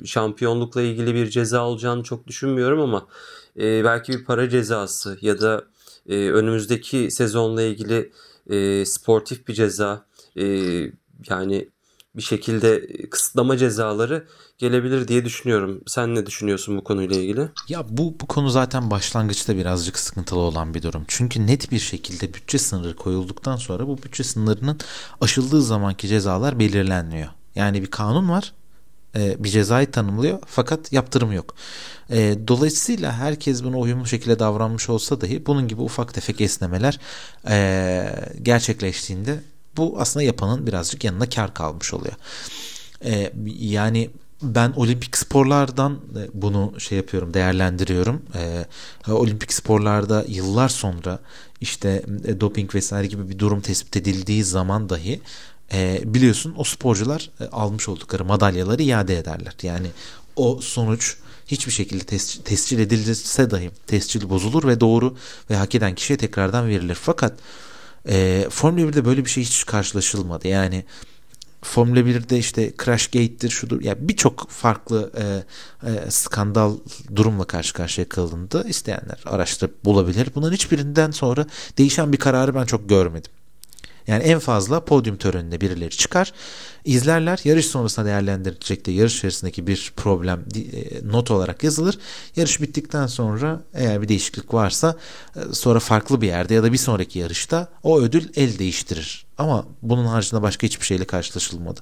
şampiyonlukla 0.04 0.82
ilgili 0.82 1.14
bir 1.14 1.26
ceza 1.30 1.66
olacağını 1.66 2.02
çok 2.02 2.26
düşünmüyorum 2.26 2.80
ama 2.80 3.06
e, 3.58 3.84
belki 3.84 4.12
bir 4.12 4.24
para 4.24 4.48
cezası 4.48 5.18
ya 5.20 5.40
da 5.40 5.64
e, 6.08 6.30
önümüzdeki 6.30 7.10
sezonla 7.10 7.62
ilgili 7.62 8.12
e, 8.50 8.84
sportif 8.84 9.48
bir 9.48 9.54
ceza 9.54 10.06
e, 10.36 10.46
yani 11.28 11.68
bir 12.16 12.22
şekilde 12.22 12.86
kısıtlama 13.10 13.56
cezaları 13.56 14.26
gelebilir 14.58 15.08
diye 15.08 15.24
düşünüyorum. 15.24 15.82
Sen 15.86 16.14
ne 16.14 16.26
düşünüyorsun 16.26 16.76
bu 16.76 16.84
konuyla 16.84 17.16
ilgili? 17.16 17.48
Ya 17.68 17.84
bu 17.88 18.14
bu 18.20 18.26
konu 18.26 18.50
zaten 18.50 18.90
başlangıçta 18.90 19.56
birazcık 19.56 19.98
sıkıntılı 19.98 20.40
olan 20.40 20.74
bir 20.74 20.82
durum. 20.82 21.04
Çünkü 21.08 21.46
net 21.46 21.70
bir 21.70 21.78
şekilde 21.78 22.34
bütçe 22.34 22.58
sınırı 22.58 22.96
koyulduktan 22.96 23.56
sonra 23.56 23.88
bu 23.88 23.98
bütçe 24.02 24.24
sınırının 24.24 24.78
aşıldığı 25.20 25.62
zamanki 25.62 26.08
cezalar 26.08 26.58
belirlenmiyor. 26.58 27.28
Yani 27.54 27.82
bir 27.82 27.90
kanun 27.90 28.28
var 28.28 28.52
e, 29.16 29.44
bir 29.44 29.48
cezayı 29.48 29.90
tanımlıyor 29.90 30.38
fakat 30.46 30.92
yaptırım 30.92 31.32
yok. 31.32 31.54
E, 32.10 32.38
dolayısıyla 32.48 33.12
herkes 33.12 33.64
buna 33.64 33.78
uyumlu 33.78 34.06
şekilde 34.06 34.38
davranmış 34.38 34.88
olsa 34.88 35.20
dahi 35.20 35.46
bunun 35.46 35.68
gibi 35.68 35.80
ufak 35.80 36.14
tefek 36.14 36.40
esnemeler 36.40 37.00
e, 37.48 38.08
gerçekleştiğinde 38.42 39.40
bu 39.76 39.96
aslında 40.00 40.24
yapanın 40.24 40.66
birazcık 40.66 41.04
yanına 41.04 41.28
kar 41.28 41.54
kalmış 41.54 41.94
oluyor. 41.94 42.14
yani 43.46 44.10
ben 44.42 44.72
olimpik 44.76 45.16
sporlardan 45.16 46.00
bunu 46.34 46.80
şey 46.80 46.98
yapıyorum 46.98 47.34
değerlendiriyorum. 47.34 48.22
Ee, 48.34 48.66
olimpik 49.12 49.52
sporlarda 49.52 50.24
yıllar 50.28 50.68
sonra 50.68 51.18
işte 51.60 52.02
doping 52.40 52.74
vesaire 52.74 53.06
gibi 53.06 53.28
bir 53.28 53.38
durum 53.38 53.60
tespit 53.60 53.96
edildiği 53.96 54.44
zaman 54.44 54.88
dahi 54.88 55.20
e, 55.72 56.00
biliyorsun 56.04 56.54
o 56.56 56.64
sporcular 56.64 57.30
e, 57.40 57.44
almış 57.44 57.88
oldukları 57.88 58.24
madalyaları 58.24 58.82
iade 58.82 59.18
ederler. 59.18 59.54
Yani 59.62 59.86
o 60.36 60.60
sonuç 60.62 61.16
hiçbir 61.46 61.72
şekilde 61.72 62.04
tes- 62.04 62.42
tescil 62.42 62.78
edilirse 62.78 63.50
dahi 63.50 63.70
tescil 63.86 64.28
bozulur 64.28 64.64
ve 64.64 64.80
doğru 64.80 65.16
ve 65.50 65.56
hak 65.56 65.74
eden 65.74 65.94
kişiye 65.94 66.16
tekrardan 66.16 66.68
verilir. 66.68 66.98
Fakat 67.02 67.32
e, 68.08 68.46
Formula 68.50 68.80
1'de 68.80 69.04
böyle 69.04 69.24
bir 69.24 69.30
şey 69.30 69.44
hiç 69.44 69.66
karşılaşılmadı. 69.66 70.48
Yani 70.48 70.84
Formula 71.62 72.00
1'de 72.00 72.38
işte 72.38 72.72
Crash 72.84 73.06
Gate'dir 73.06 73.50
şudur 73.50 73.80
ya 73.80 73.88
yani 73.88 74.08
birçok 74.08 74.50
farklı 74.50 75.12
e, 75.18 75.24
e, 75.90 76.10
skandal 76.10 76.76
durumla 77.16 77.44
karşı 77.44 77.74
karşıya 77.74 78.08
kalındı. 78.08 78.64
İsteyenler 78.68 79.18
araştırıp 79.24 79.84
bulabilir. 79.84 80.28
Bunların 80.34 80.54
hiçbirinden 80.54 81.10
sonra 81.10 81.46
değişen 81.78 82.12
bir 82.12 82.18
kararı 82.18 82.54
ben 82.54 82.64
çok 82.64 82.88
görmedim. 82.88 83.32
Yani 84.06 84.22
en 84.22 84.38
fazla 84.38 84.84
podyum 84.84 85.16
töreninde 85.16 85.60
birileri 85.60 85.96
çıkar. 85.96 86.32
izlerler. 86.84 87.40
Yarış 87.44 87.66
sonrasında 87.66 88.06
değerlendirilecek 88.06 88.86
de 88.86 88.90
yarış 88.92 89.16
içerisindeki 89.16 89.66
bir 89.66 89.92
problem 89.96 90.44
e, 90.54 91.08
not 91.12 91.30
olarak 91.30 91.64
yazılır. 91.64 91.98
Yarış 92.36 92.60
bittikten 92.60 93.06
sonra 93.06 93.60
eğer 93.74 94.02
bir 94.02 94.08
değişiklik 94.08 94.54
varsa 94.54 94.96
e, 95.36 95.40
sonra 95.52 95.78
farklı 95.78 96.20
bir 96.20 96.26
yerde 96.26 96.54
ya 96.54 96.62
da 96.62 96.72
bir 96.72 96.78
sonraki 96.78 97.18
yarışta 97.18 97.68
o 97.82 98.00
ödül 98.00 98.28
el 98.36 98.58
değiştirir. 98.58 99.26
Ama 99.38 99.66
bunun 99.82 100.06
haricinde 100.06 100.42
başka 100.42 100.66
hiçbir 100.66 100.86
şeyle 100.86 101.04
karşılaşılmadı. 101.04 101.80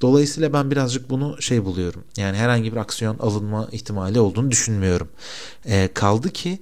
Dolayısıyla 0.00 0.52
ben 0.52 0.70
birazcık 0.70 1.10
bunu 1.10 1.42
şey 1.42 1.64
buluyorum. 1.64 2.04
Yani 2.16 2.36
herhangi 2.36 2.72
bir 2.72 2.76
aksiyon 2.76 3.18
alınma 3.18 3.68
ihtimali 3.72 4.20
olduğunu 4.20 4.50
düşünmüyorum. 4.50 5.08
E, 5.64 5.88
kaldı 5.94 6.30
ki 6.30 6.58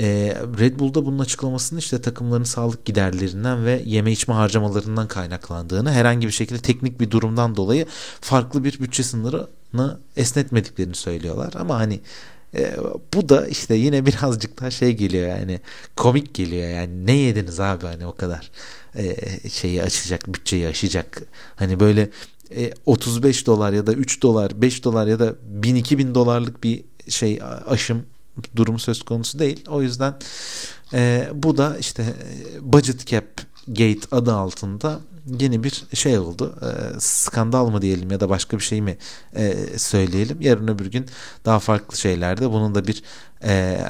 e, 0.00 0.36
Red 0.58 0.78
Bull'da 0.78 1.06
bunun 1.06 1.18
açıklamasını 1.18 1.78
işte 1.78 2.00
takımların 2.00 2.44
sağlık 2.44 2.84
giderlerinden 2.84 3.64
ve 3.64 3.82
yeme 3.86 4.12
içme 4.12 4.34
harcamalarından 4.34 5.08
kaynaklandığını 5.08 5.92
herhangi 5.92 6.26
bir 6.26 6.32
şekilde 6.32 6.58
teknik 6.58 7.00
bir 7.00 7.10
durumdan 7.10 7.56
dolayı 7.56 7.86
farklı 8.20 8.64
bir 8.64 8.80
bütçe 8.80 9.02
sınırını 9.02 9.98
esnetmediklerini 10.16 10.94
söylüyorlar. 10.94 11.52
Ama 11.56 11.78
hani 11.78 12.00
e, 12.54 12.76
bu 13.14 13.28
da 13.28 13.46
işte 13.46 13.74
yine 13.74 14.06
birazcık 14.06 14.60
daha 14.60 14.70
şey 14.70 14.92
geliyor 14.92 15.28
yani 15.28 15.60
komik 15.96 16.34
geliyor 16.34 16.68
yani 16.68 17.06
ne 17.06 17.12
yediniz 17.12 17.60
abi? 17.60 17.86
Hani 17.86 18.06
o 18.06 18.14
kadar 18.16 18.50
e, 18.94 19.16
şeyi 19.48 19.82
açacak 19.82 20.34
bütçeyi 20.34 20.68
aşacak. 20.68 21.22
Hani 21.56 21.80
böyle 21.80 22.10
e, 22.56 22.72
35 22.86 23.46
dolar 23.46 23.72
ya 23.72 23.86
da 23.86 23.92
3 23.92 24.22
dolar 24.22 24.62
5 24.62 24.84
dolar 24.84 25.06
ya 25.06 25.18
da 25.18 25.34
1000 25.42 25.74
2000 25.74 26.14
dolarlık 26.14 26.64
bir 26.64 26.84
şey 27.08 27.40
aşım 27.66 28.04
durumu 28.56 28.78
söz 28.78 29.02
konusu 29.02 29.38
değil. 29.38 29.64
O 29.68 29.82
yüzden 29.82 30.14
e, 30.92 31.28
bu 31.34 31.56
da 31.56 31.76
işte 31.78 32.02
e, 32.02 32.72
budget 32.72 33.06
cap 33.06 33.24
gate 33.68 34.00
adı 34.10 34.34
altında 34.34 35.00
yeni 35.40 35.64
bir 35.64 35.84
şey 35.94 36.18
oldu. 36.18 36.54
E, 36.62 37.00
skandal 37.00 37.70
mı 37.70 37.82
diyelim 37.82 38.10
ya 38.10 38.20
da 38.20 38.28
başka 38.28 38.58
bir 38.58 38.62
şey 38.62 38.82
mi 38.82 38.98
e, 39.36 39.54
söyleyelim. 39.76 40.40
Yarın 40.40 40.68
öbür 40.68 40.86
gün 40.86 41.06
daha 41.44 41.58
farklı 41.58 41.96
şeylerde 41.96 42.52
bunun 42.52 42.74
da 42.74 42.86
bir 42.86 43.02
e, 43.44 43.80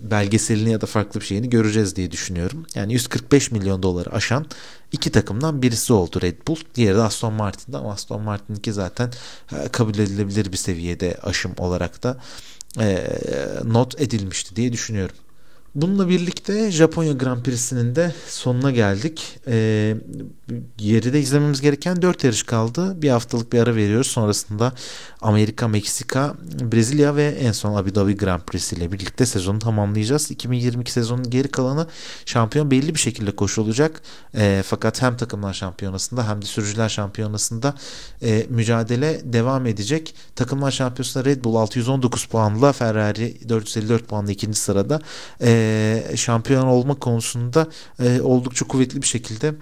belgeselini 0.00 0.70
ya 0.70 0.80
da 0.80 0.86
farklı 0.86 1.20
bir 1.20 1.26
şeyini 1.26 1.50
göreceğiz 1.50 1.96
diye 1.96 2.10
düşünüyorum. 2.10 2.66
Yani 2.74 2.92
145 2.92 3.50
milyon 3.50 3.82
doları 3.82 4.12
aşan 4.12 4.46
iki 4.92 5.12
takımdan 5.12 5.62
birisi 5.62 5.92
oldu 5.92 6.22
Red 6.22 6.36
Bull. 6.48 6.56
Diğeri 6.74 6.96
de 6.96 7.02
Aston 7.02 7.32
Martin'de 7.32 7.76
ama 7.76 7.92
Aston 7.92 8.22
Martin'inki 8.22 8.72
zaten 8.72 9.10
e, 9.52 9.68
kabul 9.68 9.94
edilebilir 9.94 10.52
bir 10.52 10.56
seviyede 10.56 11.18
aşım 11.22 11.52
olarak 11.58 12.02
da 12.02 12.16
e, 12.80 13.06
not 13.64 14.00
edilmişti 14.00 14.56
diye 14.56 14.72
düşünüyorum. 14.72 15.16
Bununla 15.74 16.08
birlikte 16.08 16.70
Japonya 16.70 17.12
Grand 17.12 17.42
Prix'sinin 17.42 17.96
de 17.96 18.12
sonuna 18.28 18.70
geldik. 18.70 19.38
E, 19.46 19.96
geride 20.76 21.20
izlememiz 21.20 21.60
gereken 21.60 22.02
4 22.02 22.24
yarış 22.24 22.42
kaldı. 22.42 23.02
Bir 23.02 23.10
haftalık 23.10 23.52
bir 23.52 23.58
ara 23.58 23.76
veriyoruz. 23.76 24.06
Sonrasında 24.06 24.72
Amerika, 25.20 25.68
Meksika, 25.68 26.34
Brezilya 26.72 27.16
ve 27.16 27.26
en 27.26 27.52
son 27.52 27.74
Abu 27.76 27.94
Dhabi 27.94 28.16
Grand 28.16 28.40
Prix 28.40 28.72
ile 28.72 28.92
birlikte 28.92 29.26
sezonu 29.26 29.58
tamamlayacağız. 29.58 30.30
2022 30.30 30.92
sezonun 30.92 31.30
geri 31.30 31.48
kalanı 31.48 31.86
şampiyon 32.26 32.70
belli 32.70 32.94
bir 32.94 33.00
şekilde 33.00 33.36
koşulacak. 33.36 34.02
E, 34.34 34.62
fakat 34.66 35.02
hem 35.02 35.16
takımlar 35.16 35.54
şampiyonasında 35.54 36.28
hem 36.28 36.42
de 36.42 36.46
sürücüler 36.46 36.88
şampiyonasında 36.88 37.74
e, 38.22 38.46
mücadele 38.48 39.20
devam 39.24 39.66
edecek. 39.66 40.14
Takımlar 40.36 40.70
şampiyonasında 40.70 41.24
Red 41.24 41.44
Bull 41.44 41.56
619 41.56 42.24
puanla 42.24 42.72
Ferrari 42.72 43.48
454 43.48 44.08
puanla 44.08 44.32
ikinci 44.32 44.58
sırada. 44.58 45.00
E, 45.42 45.63
şampiyon 46.16 46.66
olma 46.66 46.94
konusunda 46.94 47.66
oldukça 48.22 48.66
kuvvetli 48.66 49.02
bir 49.02 49.06
şekilde 49.06 49.54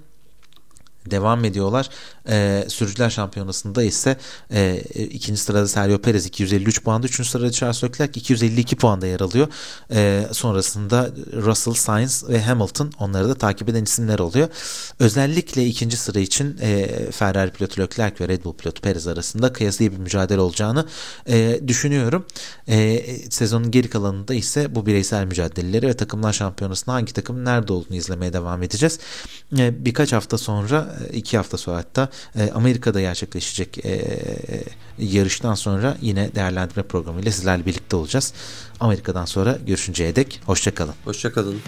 devam 1.11 1.45
ediyorlar. 1.45 1.89
E, 2.29 2.65
sürücüler 2.67 3.09
şampiyonasında 3.09 3.83
ise 3.83 4.17
e, 4.53 4.83
ikinci 4.95 5.41
sırada 5.41 5.67
Sergio 5.67 5.97
Perez 5.97 6.25
253 6.25 6.83
puanda, 6.83 7.07
üçüncü 7.07 7.29
sırada 7.29 7.51
Charles 7.51 7.83
Leclerc 7.83 8.19
252 8.19 8.75
puanda 8.75 9.07
yer 9.07 9.19
alıyor. 9.19 9.47
E, 9.91 10.27
sonrasında 10.31 11.09
Russell, 11.33 11.73
Sainz 11.73 12.29
ve 12.29 12.41
Hamilton 12.41 12.91
onları 12.99 13.29
da 13.29 13.35
takip 13.35 13.69
eden 13.69 13.83
isimler 13.83 14.19
oluyor. 14.19 14.47
Özellikle 14.99 15.65
ikinci 15.65 15.97
sıra 15.97 16.19
için 16.19 16.57
e, 16.61 16.89
Ferrari 17.11 17.51
pilotu 17.51 17.81
Leclerc 17.81 18.23
ve 18.23 18.27
Red 18.27 18.43
Bull 18.43 18.53
pilotu 18.53 18.81
Perez 18.81 19.07
arasında 19.07 19.53
kıyasıya 19.53 19.91
bir 19.91 19.97
mücadele 19.97 20.39
olacağını 20.39 20.85
e, 21.27 21.59
düşünüyorum. 21.67 22.25
E, 22.67 23.03
sezonun 23.29 23.71
geri 23.71 23.89
kalanında 23.89 24.33
ise 24.33 24.75
bu 24.75 24.85
bireysel 24.85 25.25
mücadeleleri 25.25 25.87
ve 25.87 25.93
takımlar 25.93 26.33
şampiyonasında 26.33 26.95
hangi 26.95 27.13
takım 27.13 27.45
nerede 27.45 27.73
olduğunu 27.73 27.95
izlemeye 27.95 28.33
devam 28.33 28.63
edeceğiz. 28.63 28.99
E, 29.57 29.85
birkaç 29.85 30.13
hafta 30.13 30.37
sonra 30.37 30.92
e, 30.92 30.92
iki 31.13 31.37
hafta 31.37 31.57
sonra 31.57 31.77
hatta 31.77 32.09
e, 32.35 32.51
Amerika'da 32.51 33.01
gerçekleşecek 33.01 33.85
e, 33.85 34.01
yarıştan 34.99 35.55
sonra 35.55 35.97
yine 36.01 36.35
değerlendirme 36.35 36.83
programıyla 36.83 37.31
sizlerle 37.31 37.65
birlikte 37.65 37.95
olacağız. 37.95 38.33
Amerika'dan 38.79 39.25
sonra 39.25 39.57
görüşünceye 39.67 40.15
dek 40.15 40.41
hoşçakalın. 40.45 40.95
Hoşçakalın. 41.05 41.61